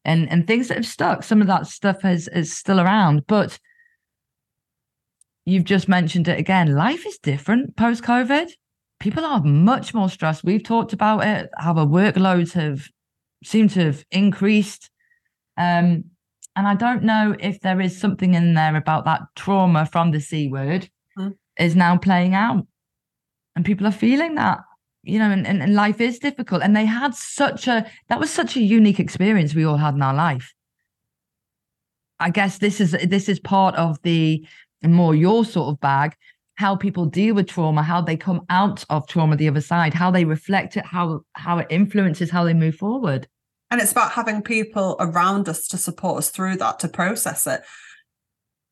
and 0.03 0.29
and 0.29 0.45
things 0.45 0.67
that 0.67 0.77
have 0.77 0.85
stuck. 0.85 1.23
Some 1.23 1.41
of 1.41 1.47
that 1.47 1.67
stuff 1.67 2.05
is 2.05 2.27
is 2.29 2.55
still 2.55 2.79
around, 2.79 3.25
but 3.27 3.59
you've 5.45 5.63
just 5.63 5.89
mentioned 5.89 6.27
it 6.27 6.39
again. 6.39 6.75
Life 6.75 7.05
is 7.05 7.17
different 7.17 7.75
post 7.75 8.03
COVID. 8.03 8.51
People 9.05 9.23
are 9.23 9.39
much 9.43 9.93
more 9.93 10.09
stressed. 10.09 10.43
We've 10.43 10.63
talked 10.63 10.91
about 10.91 11.23
it, 11.23 11.51
how 11.59 11.73
the 11.73 11.85
workloads 11.85 12.53
have 12.53 12.89
seemed 13.43 13.69
to 13.69 13.81
have 13.85 14.03
increased. 14.09 14.89
Um, 15.57 16.05
and 16.55 16.67
I 16.67 16.73
don't 16.73 17.03
know 17.03 17.35
if 17.39 17.59
there 17.59 17.79
is 17.79 17.95
something 17.95 18.33
in 18.33 18.55
there 18.55 18.75
about 18.75 19.05
that 19.05 19.21
trauma 19.35 19.85
from 19.85 20.09
the 20.09 20.19
C 20.19 20.47
word 20.47 20.89
mm. 21.15 21.35
is 21.59 21.75
now 21.75 21.97
playing 21.97 22.33
out. 22.33 22.65
And 23.55 23.63
people 23.63 23.85
are 23.85 23.91
feeling 23.91 24.33
that, 24.35 24.61
you 25.03 25.19
know, 25.19 25.29
and, 25.29 25.45
and, 25.45 25.61
and 25.61 25.75
life 25.75 26.01
is 26.01 26.17
difficult. 26.17 26.63
And 26.63 26.75
they 26.75 26.85
had 26.85 27.13
such 27.13 27.67
a, 27.67 27.85
that 28.09 28.19
was 28.19 28.31
such 28.31 28.57
a 28.57 28.61
unique 28.61 28.99
experience 28.99 29.53
we 29.53 29.65
all 29.65 29.77
had 29.77 29.93
in 29.93 30.01
our 30.01 30.15
life. 30.15 30.51
I 32.19 32.31
guess 32.31 32.57
this 32.57 32.81
is 32.81 32.93
this 32.93 33.29
is 33.29 33.39
part 33.39 33.75
of 33.75 34.01
the 34.01 34.43
more 34.83 35.13
your 35.13 35.45
sort 35.45 35.69
of 35.69 35.79
bag 35.79 36.15
how 36.55 36.75
people 36.75 37.05
deal 37.05 37.35
with 37.35 37.47
trauma, 37.47 37.83
how 37.83 38.01
they 38.01 38.17
come 38.17 38.45
out 38.49 38.83
of 38.89 39.07
trauma 39.07 39.35
the 39.35 39.47
other 39.47 39.61
side, 39.61 39.93
how 39.93 40.09
they 40.09 40.25
reflect 40.25 40.77
it, 40.77 40.85
how 40.85 41.21
how 41.33 41.59
it 41.59 41.67
influences 41.69 42.31
how 42.31 42.43
they 42.43 42.53
move 42.53 42.75
forward. 42.75 43.27
And 43.71 43.81
it's 43.81 43.91
about 43.91 44.11
having 44.11 44.41
people 44.41 44.95
around 44.99 45.49
us 45.49 45.67
to 45.67 45.77
support 45.77 46.19
us 46.19 46.29
through 46.29 46.57
that 46.57 46.79
to 46.79 46.87
process 46.87 47.45
it. 47.45 47.61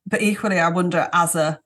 But 0.05 0.21
equally, 0.21 0.59
I 0.59 0.69
wonder 0.69 1.09
as 1.13 1.35
a 1.35 1.59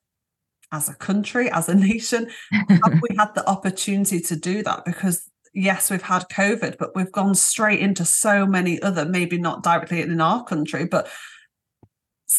as 0.71 0.89
a 0.89 0.95
country, 0.95 1.49
as 1.51 1.69
a 1.69 1.75
nation, 1.89 2.29
have 2.51 3.01
we 3.01 3.15
had 3.15 3.33
the 3.35 3.47
opportunity 3.47 4.19
to 4.21 4.35
do 4.35 4.63
that? 4.63 4.85
Because 4.85 5.29
yes, 5.53 5.89
we've 5.89 6.01
had 6.01 6.29
COVID, 6.29 6.77
but 6.77 6.95
we've 6.95 7.11
gone 7.11 7.35
straight 7.35 7.79
into 7.79 8.05
so 8.05 8.45
many 8.45 8.81
other, 8.81 9.05
maybe 9.05 9.37
not 9.37 9.63
directly 9.63 10.01
in 10.01 10.21
our 10.21 10.43
country, 10.43 10.85
but 10.85 11.07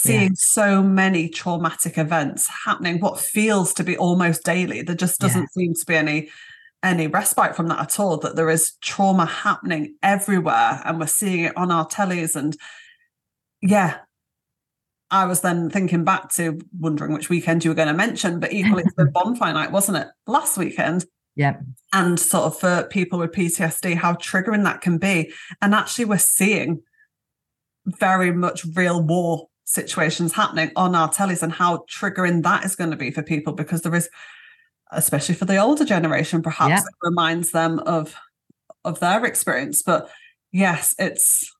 seeing 0.02 0.30
yeah. 0.30 0.36
so 0.36 0.82
many 0.82 1.28
traumatic 1.28 1.98
events 1.98 2.48
happening 2.64 3.00
what 3.00 3.18
feels 3.18 3.72
to 3.74 3.84
be 3.84 3.96
almost 3.96 4.44
daily 4.44 4.82
there 4.82 4.94
just 4.94 5.20
doesn't 5.20 5.42
yeah. 5.42 5.62
seem 5.62 5.74
to 5.74 5.86
be 5.86 5.94
any 5.94 6.28
any 6.82 7.06
respite 7.06 7.56
from 7.56 7.68
that 7.68 7.80
at 7.80 7.98
all 7.98 8.16
that 8.16 8.36
there 8.36 8.50
is 8.50 8.74
trauma 8.80 9.26
happening 9.26 9.94
everywhere 10.02 10.80
and 10.84 11.00
we're 11.00 11.06
seeing 11.06 11.44
it 11.44 11.56
on 11.56 11.70
our 11.70 11.86
tellies 11.86 12.36
and 12.36 12.56
yeah 13.60 13.98
I 15.10 15.24
was 15.24 15.40
then 15.40 15.70
thinking 15.70 16.04
back 16.04 16.30
to 16.34 16.58
wondering 16.78 17.12
which 17.12 17.30
weekend 17.30 17.64
you 17.64 17.70
were 17.70 17.74
going 17.74 17.88
to 17.88 17.94
mention, 17.94 18.40
but 18.40 18.52
equally 18.52 18.82
it's 18.84 18.94
the 18.94 19.06
bonfire 19.06 19.54
night, 19.54 19.72
wasn't 19.72 19.98
it? 19.98 20.08
Last 20.26 20.58
weekend. 20.58 21.06
Yeah. 21.34 21.56
And 21.92 22.18
sort 22.18 22.44
of 22.44 22.58
for 22.58 22.82
people 22.90 23.18
with 23.18 23.32
PTSD, 23.32 23.94
how 23.94 24.14
triggering 24.14 24.64
that 24.64 24.80
can 24.80 24.98
be. 24.98 25.32
And 25.62 25.74
actually, 25.74 26.06
we're 26.06 26.18
seeing 26.18 26.82
very 27.86 28.32
much 28.32 28.66
real 28.74 29.00
war 29.02 29.46
situations 29.68 30.32
happening 30.32 30.72
on 30.76 30.94
our 30.94 31.10
tellies 31.10 31.42
and 31.42 31.52
how 31.52 31.84
triggering 31.90 32.42
that 32.42 32.64
is 32.64 32.74
going 32.74 32.90
to 32.90 32.96
be 32.96 33.10
for 33.10 33.22
people 33.22 33.52
because 33.52 33.82
there 33.82 33.94
is 33.94 34.08
especially 34.92 35.34
for 35.34 35.44
the 35.44 35.58
older 35.58 35.84
generation 35.84 36.40
perhaps 36.40 36.70
yeah. 36.70 36.78
it 36.78 37.06
reminds 37.06 37.50
them 37.50 37.78
of 37.80 38.14
of 38.86 38.98
their 39.00 39.26
experience 39.26 39.82
but 39.82 40.08
yes 40.52 40.94
it's 40.98 41.54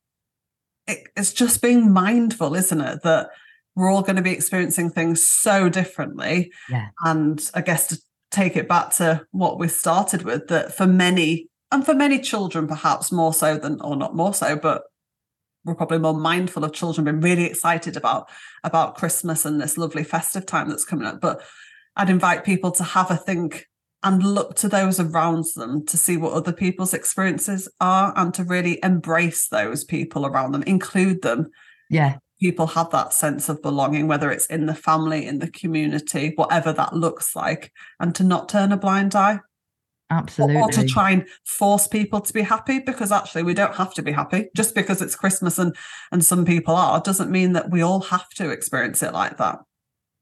it, 0.87 1.07
it's 1.15 1.31
just 1.31 1.61
being 1.61 1.93
mindful 1.93 2.55
isn't 2.55 2.81
it 2.81 3.03
that 3.03 3.29
we're 3.75 3.91
all 3.91 4.01
going 4.01 4.15
to 4.15 4.23
be 4.23 4.31
experiencing 4.31 4.89
things 4.89 5.23
so 5.23 5.69
differently 5.69 6.51
yeah. 6.67 6.87
and 7.05 7.51
i 7.53 7.61
guess 7.61 7.85
to 7.85 8.01
take 8.31 8.55
it 8.57 8.67
back 8.67 8.89
to 8.89 9.23
what 9.29 9.59
we 9.59 9.67
started 9.67 10.23
with 10.23 10.47
that 10.47 10.75
for 10.75 10.87
many 10.87 11.47
and 11.71 11.85
for 11.85 11.93
many 11.93 12.17
children 12.17 12.67
perhaps 12.67 13.11
more 13.11 13.35
so 13.35 13.55
than 13.55 13.79
or 13.81 13.95
not 13.95 14.15
more 14.15 14.33
so 14.33 14.55
but 14.55 14.81
we're 15.65 15.75
probably 15.75 15.99
more 15.99 16.13
mindful 16.13 16.63
of 16.63 16.73
children 16.73 17.05
being 17.05 17.21
really 17.21 17.45
excited 17.45 17.97
about 17.97 18.29
about 18.63 18.95
Christmas 18.95 19.45
and 19.45 19.59
this 19.59 19.77
lovely 19.77 20.03
festive 20.03 20.45
time 20.45 20.69
that's 20.69 20.85
coming 20.85 21.07
up. 21.07 21.21
But 21.21 21.41
I'd 21.95 22.09
invite 22.09 22.43
people 22.43 22.71
to 22.71 22.83
have 22.83 23.11
a 23.11 23.17
think 23.17 23.67
and 24.03 24.23
look 24.23 24.55
to 24.55 24.69
those 24.69 24.99
around 24.99 25.45
them 25.55 25.85
to 25.85 25.97
see 25.97 26.15
what 26.15 26.33
other 26.33 26.53
people's 26.53 26.93
experiences 26.93 27.69
are 27.81 28.13
and 28.15 28.33
to 28.33 28.43
really 28.43 28.79
embrace 28.81 29.47
those 29.49 29.83
people 29.83 30.25
around 30.25 30.53
them, 30.53 30.63
include 30.63 31.21
them. 31.21 31.49
Yeah. 31.89 32.17
People 32.39 32.67
have 32.67 32.91
that 32.91 33.11
sense 33.11 33.49
of 33.49 33.61
belonging, 33.61 34.07
whether 34.07 34.31
it's 34.31 34.45
in 34.45 34.65
the 34.65 34.75
family, 34.75 35.25
in 35.25 35.39
the 35.39 35.51
community, 35.51 36.31
whatever 36.37 36.71
that 36.71 36.93
looks 36.93 37.35
like, 37.35 37.73
and 37.99 38.15
to 38.15 38.23
not 38.23 38.47
turn 38.47 38.71
a 38.71 38.77
blind 38.77 39.13
eye. 39.13 39.39
Absolutely. 40.11 40.57
Or, 40.57 40.67
to 40.69 40.85
try 40.85 41.11
and 41.11 41.27
force 41.45 41.87
people 41.87 42.19
to 42.21 42.33
be 42.33 42.41
happy 42.41 42.79
because 42.79 43.11
actually 43.11 43.43
we 43.43 43.53
don't 43.53 43.75
have 43.75 43.93
to 43.93 44.01
be 44.01 44.11
happy. 44.11 44.47
Just 44.55 44.73
because 44.73 45.01
it's 45.01 45.15
Christmas 45.15 45.59
and 45.59 45.75
and 46.11 46.25
some 46.25 46.45
people 46.45 46.75
are 46.75 46.99
doesn't 46.99 47.29
mean 47.29 47.53
that 47.53 47.69
we 47.69 47.81
all 47.81 48.01
have 48.01 48.29
to 48.29 48.49
experience 48.49 49.03
it 49.03 49.13
like 49.13 49.37
that. 49.37 49.59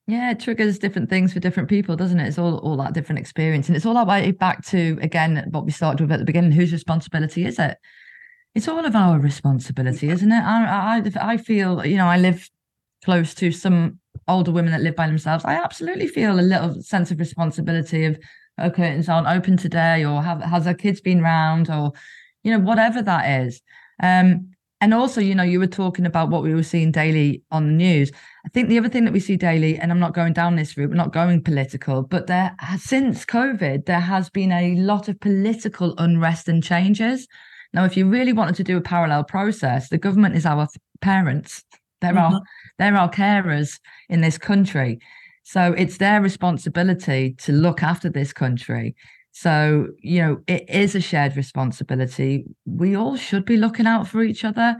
Yeah, 0.07 0.31
it 0.31 0.39
triggers 0.39 0.79
different 0.79 1.09
things 1.09 1.33
for 1.33 1.39
different 1.39 1.69
people, 1.69 1.95
doesn't 1.95 2.19
it? 2.19 2.27
It's 2.27 2.37
all 2.37 2.57
all 2.57 2.75
that 2.77 2.93
different 2.93 3.19
experience. 3.19 3.67
And 3.67 3.75
it's 3.77 3.85
all 3.85 3.93
that 3.93 4.07
way 4.07 4.31
back 4.31 4.65
to 4.67 4.97
again 5.01 5.45
what 5.51 5.65
we 5.65 5.71
started 5.71 6.01
with 6.01 6.11
at 6.11 6.19
the 6.19 6.25
beginning, 6.25 6.51
whose 6.51 6.73
responsibility 6.73 7.45
is 7.45 7.57
it? 7.57 7.77
It's 8.55 8.67
all 8.67 8.85
of 8.85 8.95
our 8.95 9.19
responsibility, 9.19 10.09
isn't 10.09 10.31
it? 10.31 10.43
I 10.43 10.97
I, 10.97 11.33
I 11.33 11.37
feel, 11.37 11.85
you 11.85 11.95
know, 11.95 12.07
I 12.07 12.17
live 12.17 12.49
close 13.05 13.33
to 13.35 13.51
some 13.51 13.99
older 14.27 14.51
women 14.51 14.71
that 14.71 14.81
live 14.81 14.95
by 14.95 15.07
themselves. 15.07 15.45
I 15.45 15.53
absolutely 15.53 16.07
feel 16.07 16.39
a 16.39 16.41
little 16.41 16.81
sense 16.81 17.11
of 17.11 17.19
responsibility 17.19 18.03
of 18.05 18.17
her 18.57 18.69
curtains 18.69 19.09
aren't 19.09 19.27
open 19.27 19.57
today 19.57 20.03
or 20.03 20.21
have 20.21 20.41
has 20.41 20.65
her 20.65 20.73
kids 20.73 21.01
been 21.01 21.21
round 21.21 21.69
or 21.69 21.93
you 22.43 22.51
know 22.51 22.59
whatever 22.59 23.01
that 23.01 23.41
is. 23.41 23.61
Um 24.01 24.49
and 24.79 24.93
also 24.93 25.21
you 25.21 25.33
know 25.33 25.43
you 25.43 25.59
were 25.59 25.67
talking 25.67 26.05
about 26.05 26.29
what 26.29 26.43
we 26.43 26.53
were 26.53 26.63
seeing 26.63 26.91
daily 26.91 27.43
on 27.51 27.67
the 27.67 27.73
news. 27.73 28.11
I 28.45 28.49
think 28.49 28.69
the 28.69 28.77
other 28.77 28.89
thing 28.89 29.05
that 29.05 29.13
we 29.13 29.19
see 29.19 29.37
daily 29.37 29.77
and 29.77 29.91
i'm 29.91 29.99
not 29.99 30.13
going 30.13 30.33
down 30.33 30.55
this 30.55 30.77
route 30.77 30.89
we're 30.89 30.95
not 30.95 31.13
going 31.13 31.43
political 31.43 32.01
but 32.03 32.27
there 32.27 32.55
since 32.79 33.25
covid 33.25 33.85
there 33.85 33.99
has 33.99 34.29
been 34.29 34.51
a 34.51 34.75
lot 34.75 35.07
of 35.07 35.19
political 35.19 35.95
unrest 35.97 36.47
and 36.47 36.63
changes. 36.63 37.27
Now 37.73 37.85
if 37.85 37.97
you 37.97 38.07
really 38.07 38.33
wanted 38.33 38.55
to 38.55 38.63
do 38.63 38.77
a 38.77 38.81
parallel 38.81 39.23
process 39.23 39.89
the 39.89 39.97
government 39.97 40.35
is 40.35 40.45
our 40.45 40.67
parents. 41.01 41.63
They're 42.01 42.13
mm-hmm. 42.13 42.35
our 42.35 42.41
they're 42.77 42.95
our 42.95 43.09
carers 43.09 43.79
in 44.09 44.21
this 44.21 44.37
country 44.37 44.99
so 45.47 45.71
it's 45.77 45.97
their 45.97 46.21
responsibility 46.21 47.33
to 47.37 47.53
look 47.53 47.81
after 47.81 48.09
this 48.09 48.33
country. 48.33 48.97
So, 49.31 49.87
you 49.99 50.21
know, 50.21 50.41
it 50.45 50.69
is 50.69 50.93
a 50.93 50.99
shared 50.99 51.37
responsibility. 51.37 52.43
We 52.65 52.97
all 52.97 53.15
should 53.15 53.45
be 53.45 53.55
looking 53.55 53.87
out 53.87 54.09
for 54.09 54.23
each 54.23 54.43
other. 54.43 54.75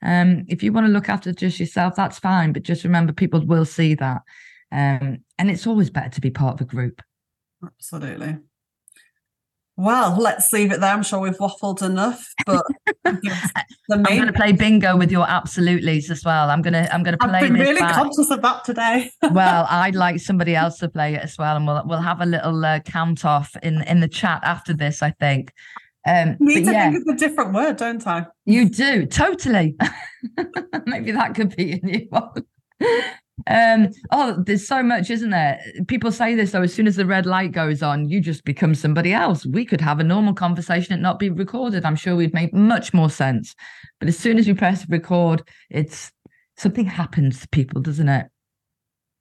Um, 0.00 0.44
if 0.46 0.62
you 0.62 0.72
want 0.72 0.86
to 0.86 0.92
look 0.92 1.08
after 1.08 1.32
just 1.32 1.58
yourself, 1.58 1.96
that's 1.96 2.20
fine. 2.20 2.52
But 2.52 2.62
just 2.62 2.84
remember, 2.84 3.12
people 3.12 3.44
will 3.44 3.64
see 3.64 3.96
that. 3.96 4.22
Um, 4.70 5.24
and 5.40 5.50
it's 5.50 5.66
always 5.66 5.90
better 5.90 6.10
to 6.10 6.20
be 6.20 6.30
part 6.30 6.54
of 6.54 6.60
a 6.60 6.70
group. 6.70 7.02
Absolutely. 7.60 8.38
Well, 9.82 10.16
let's 10.16 10.52
leave 10.52 10.70
it 10.70 10.78
there. 10.80 10.92
I'm 10.92 11.02
sure 11.02 11.18
we've 11.18 11.36
waffled 11.38 11.82
enough, 11.82 12.32
but 12.46 12.64
I'm 13.04 14.02
going 14.04 14.26
to 14.26 14.32
play 14.32 14.52
bingo 14.52 14.96
with 14.96 15.10
your 15.10 15.28
absolutely's 15.28 16.08
as 16.08 16.24
well. 16.24 16.50
I'm 16.50 16.62
going 16.62 16.74
to 16.74 16.94
I'm 16.94 17.02
going 17.02 17.18
to 17.18 17.26
play. 17.26 17.40
I've 17.40 17.42
been 17.42 17.54
really 17.54 17.80
back. 17.80 17.96
conscious 17.96 18.30
of 18.30 18.42
that 18.42 18.62
today. 18.62 19.10
well, 19.32 19.66
I'd 19.68 19.96
like 19.96 20.20
somebody 20.20 20.54
else 20.54 20.78
to 20.78 20.88
play 20.88 21.14
it 21.14 21.22
as 21.22 21.36
well, 21.36 21.56
and 21.56 21.66
we'll 21.66 21.82
we'll 21.84 22.00
have 22.00 22.20
a 22.20 22.26
little 22.26 22.64
uh, 22.64 22.78
count 22.78 23.24
off 23.24 23.56
in 23.64 23.82
in 23.82 23.98
the 23.98 24.06
chat 24.06 24.44
after 24.44 24.72
this. 24.72 25.02
I 25.02 25.10
think. 25.18 25.52
Um, 26.06 26.36
need 26.38 26.64
to 26.64 26.72
yeah, 26.72 26.90
think 26.90 27.08
of 27.08 27.14
a 27.16 27.18
different 27.18 27.52
word, 27.52 27.76
don't 27.76 28.06
I? 28.06 28.26
You 28.44 28.68
do 28.68 29.04
totally. 29.06 29.76
Maybe 30.86 31.10
that 31.10 31.34
could 31.34 31.56
be 31.56 31.72
a 31.72 31.84
new 31.84 32.06
one. 32.08 32.44
Um, 33.46 33.88
oh, 34.10 34.42
there's 34.46 34.66
so 34.66 34.82
much, 34.82 35.10
isn't 35.10 35.30
there? 35.30 35.60
People 35.88 36.12
say 36.12 36.34
this 36.34 36.52
though, 36.52 36.62
as 36.62 36.72
soon 36.72 36.86
as 36.86 36.96
the 36.96 37.06
red 37.06 37.26
light 37.26 37.52
goes 37.52 37.82
on, 37.82 38.08
you 38.08 38.20
just 38.20 38.44
become 38.44 38.74
somebody 38.74 39.12
else. 39.12 39.44
We 39.46 39.64
could 39.64 39.80
have 39.80 40.00
a 40.00 40.04
normal 40.04 40.34
conversation 40.34 40.92
and 40.92 41.02
not 41.02 41.18
be 41.18 41.30
recorded. 41.30 41.84
I'm 41.84 41.96
sure 41.96 42.14
we'd 42.14 42.34
make 42.34 42.52
much 42.52 42.94
more 42.94 43.10
sense. 43.10 43.54
But 43.98 44.08
as 44.08 44.18
soon 44.18 44.38
as 44.38 44.46
we 44.46 44.54
press 44.54 44.88
record, 44.88 45.42
it's 45.70 46.12
something 46.56 46.84
happens 46.84 47.40
to 47.40 47.48
people, 47.48 47.80
doesn't 47.80 48.08
it? 48.08 48.26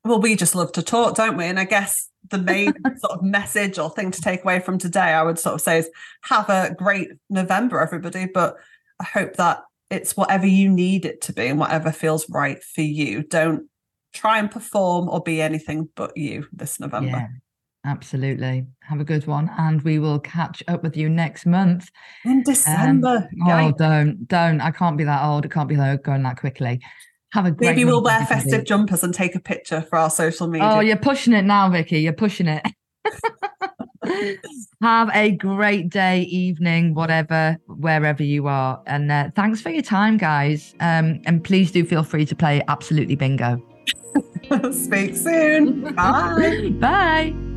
Well, 0.04 0.22
we 0.22 0.36
just 0.36 0.56
love 0.56 0.72
to 0.74 0.82
talk, 0.82 1.16
don't 1.16 1.38
we? 1.38 1.46
And 1.46 1.60
I 1.60 1.66
guess 1.66 2.10
the 2.30 2.40
main 2.40 2.74
sort 2.98 3.20
of 3.20 3.24
message 3.24 3.80
or 3.80 3.90
thing 3.90 4.12
to 4.12 4.22
take 4.22 4.44
away 4.44 4.60
from 4.60 4.78
today, 4.78 5.00
I 5.00 5.24
would 5.24 5.40
sort 5.40 5.56
of 5.56 5.62
say 5.62 5.80
is 5.80 5.90
have 6.24 6.50
a 6.50 6.76
great 6.76 7.10
November, 7.30 7.80
everybody. 7.80 8.26
But 8.26 8.56
I 9.00 9.06
hope 9.06 9.36
that 9.38 9.64
it's 9.90 10.16
whatever 10.16 10.48
you 10.48 10.70
need 10.70 11.06
it 11.06 11.22
to 11.22 11.34
be 11.34 11.48
and 11.48 11.60
whatever 11.60 11.92
feels 11.92 12.30
right 12.30 12.64
for 12.64 12.82
you. 12.82 13.24
Don't 13.24 13.68
try 14.14 14.40
and 14.40 14.50
perform 14.50 15.10
or 15.10 15.22
be 15.22 15.42
anything 15.42 15.90
but 15.96 16.16
you 16.16 16.48
this 16.52 16.80
November. 16.80 17.10
Yeah, 17.10 17.28
absolutely. 17.86 18.66
Have 18.82 19.00
a 19.00 19.04
good 19.04 19.28
one. 19.28 19.50
And 19.58 19.82
we 19.82 20.00
will 20.00 20.20
catch 20.20 20.64
up 20.68 20.84
with 20.84 20.98
you 20.98 21.10
next 21.10 21.46
month. 21.46 21.90
In 22.26 22.44
December. 22.44 23.30
Um, 23.46 23.50
oh, 23.50 23.72
don't, 23.72 24.28
don't. 24.28 24.62
I 24.62 24.72
can't 24.72 24.98
be 24.98 25.04
that 25.04 25.24
old. 25.24 25.46
It 25.46 25.52
can't 25.52 25.70
be 25.70 25.76
going 25.76 26.24
that 26.24 26.38
quickly. 26.38 26.82
Have 27.34 27.46
a 27.46 27.52
great 27.52 27.70
Maybe 27.70 27.86
we'll 27.86 28.04
wear 28.04 28.26
festive 28.26 28.66
jumpers 28.66 29.04
and 29.04 29.14
take 29.14 29.36
a 29.36 29.40
picture 29.40 29.82
for 29.82 29.98
our 29.98 30.10
social 30.10 30.48
media. 30.48 30.70
Oh, 30.70 30.80
you're 30.82 30.98
pushing 30.98 31.32
it 31.34 31.44
now, 31.44 31.70
Vicki. 31.70 32.00
You're 32.00 32.12
pushing 32.12 32.48
it. 32.48 32.66
Have 34.82 35.10
a 35.14 35.32
great 35.32 35.90
day, 35.90 36.22
evening, 36.24 36.94
whatever, 36.94 37.58
wherever 37.68 38.22
you 38.22 38.48
are. 38.48 38.82
And 38.86 39.10
uh, 39.10 39.30
thanks 39.34 39.62
for 39.62 39.70
your 39.70 39.84
time, 39.84 40.18
guys. 40.18 40.76
Um, 40.82 41.22
and 41.26 41.42
please 41.42 41.72
do 41.72 41.86
feel 41.86 42.04
free 42.04 42.26
to 42.26 42.36
play 42.36 42.62
Absolutely 42.68 43.16
Bingo. 43.16 43.64
Speak 44.72 45.16
soon. 45.16 45.94
Bye. 45.96 46.70
Bye. 46.80 47.51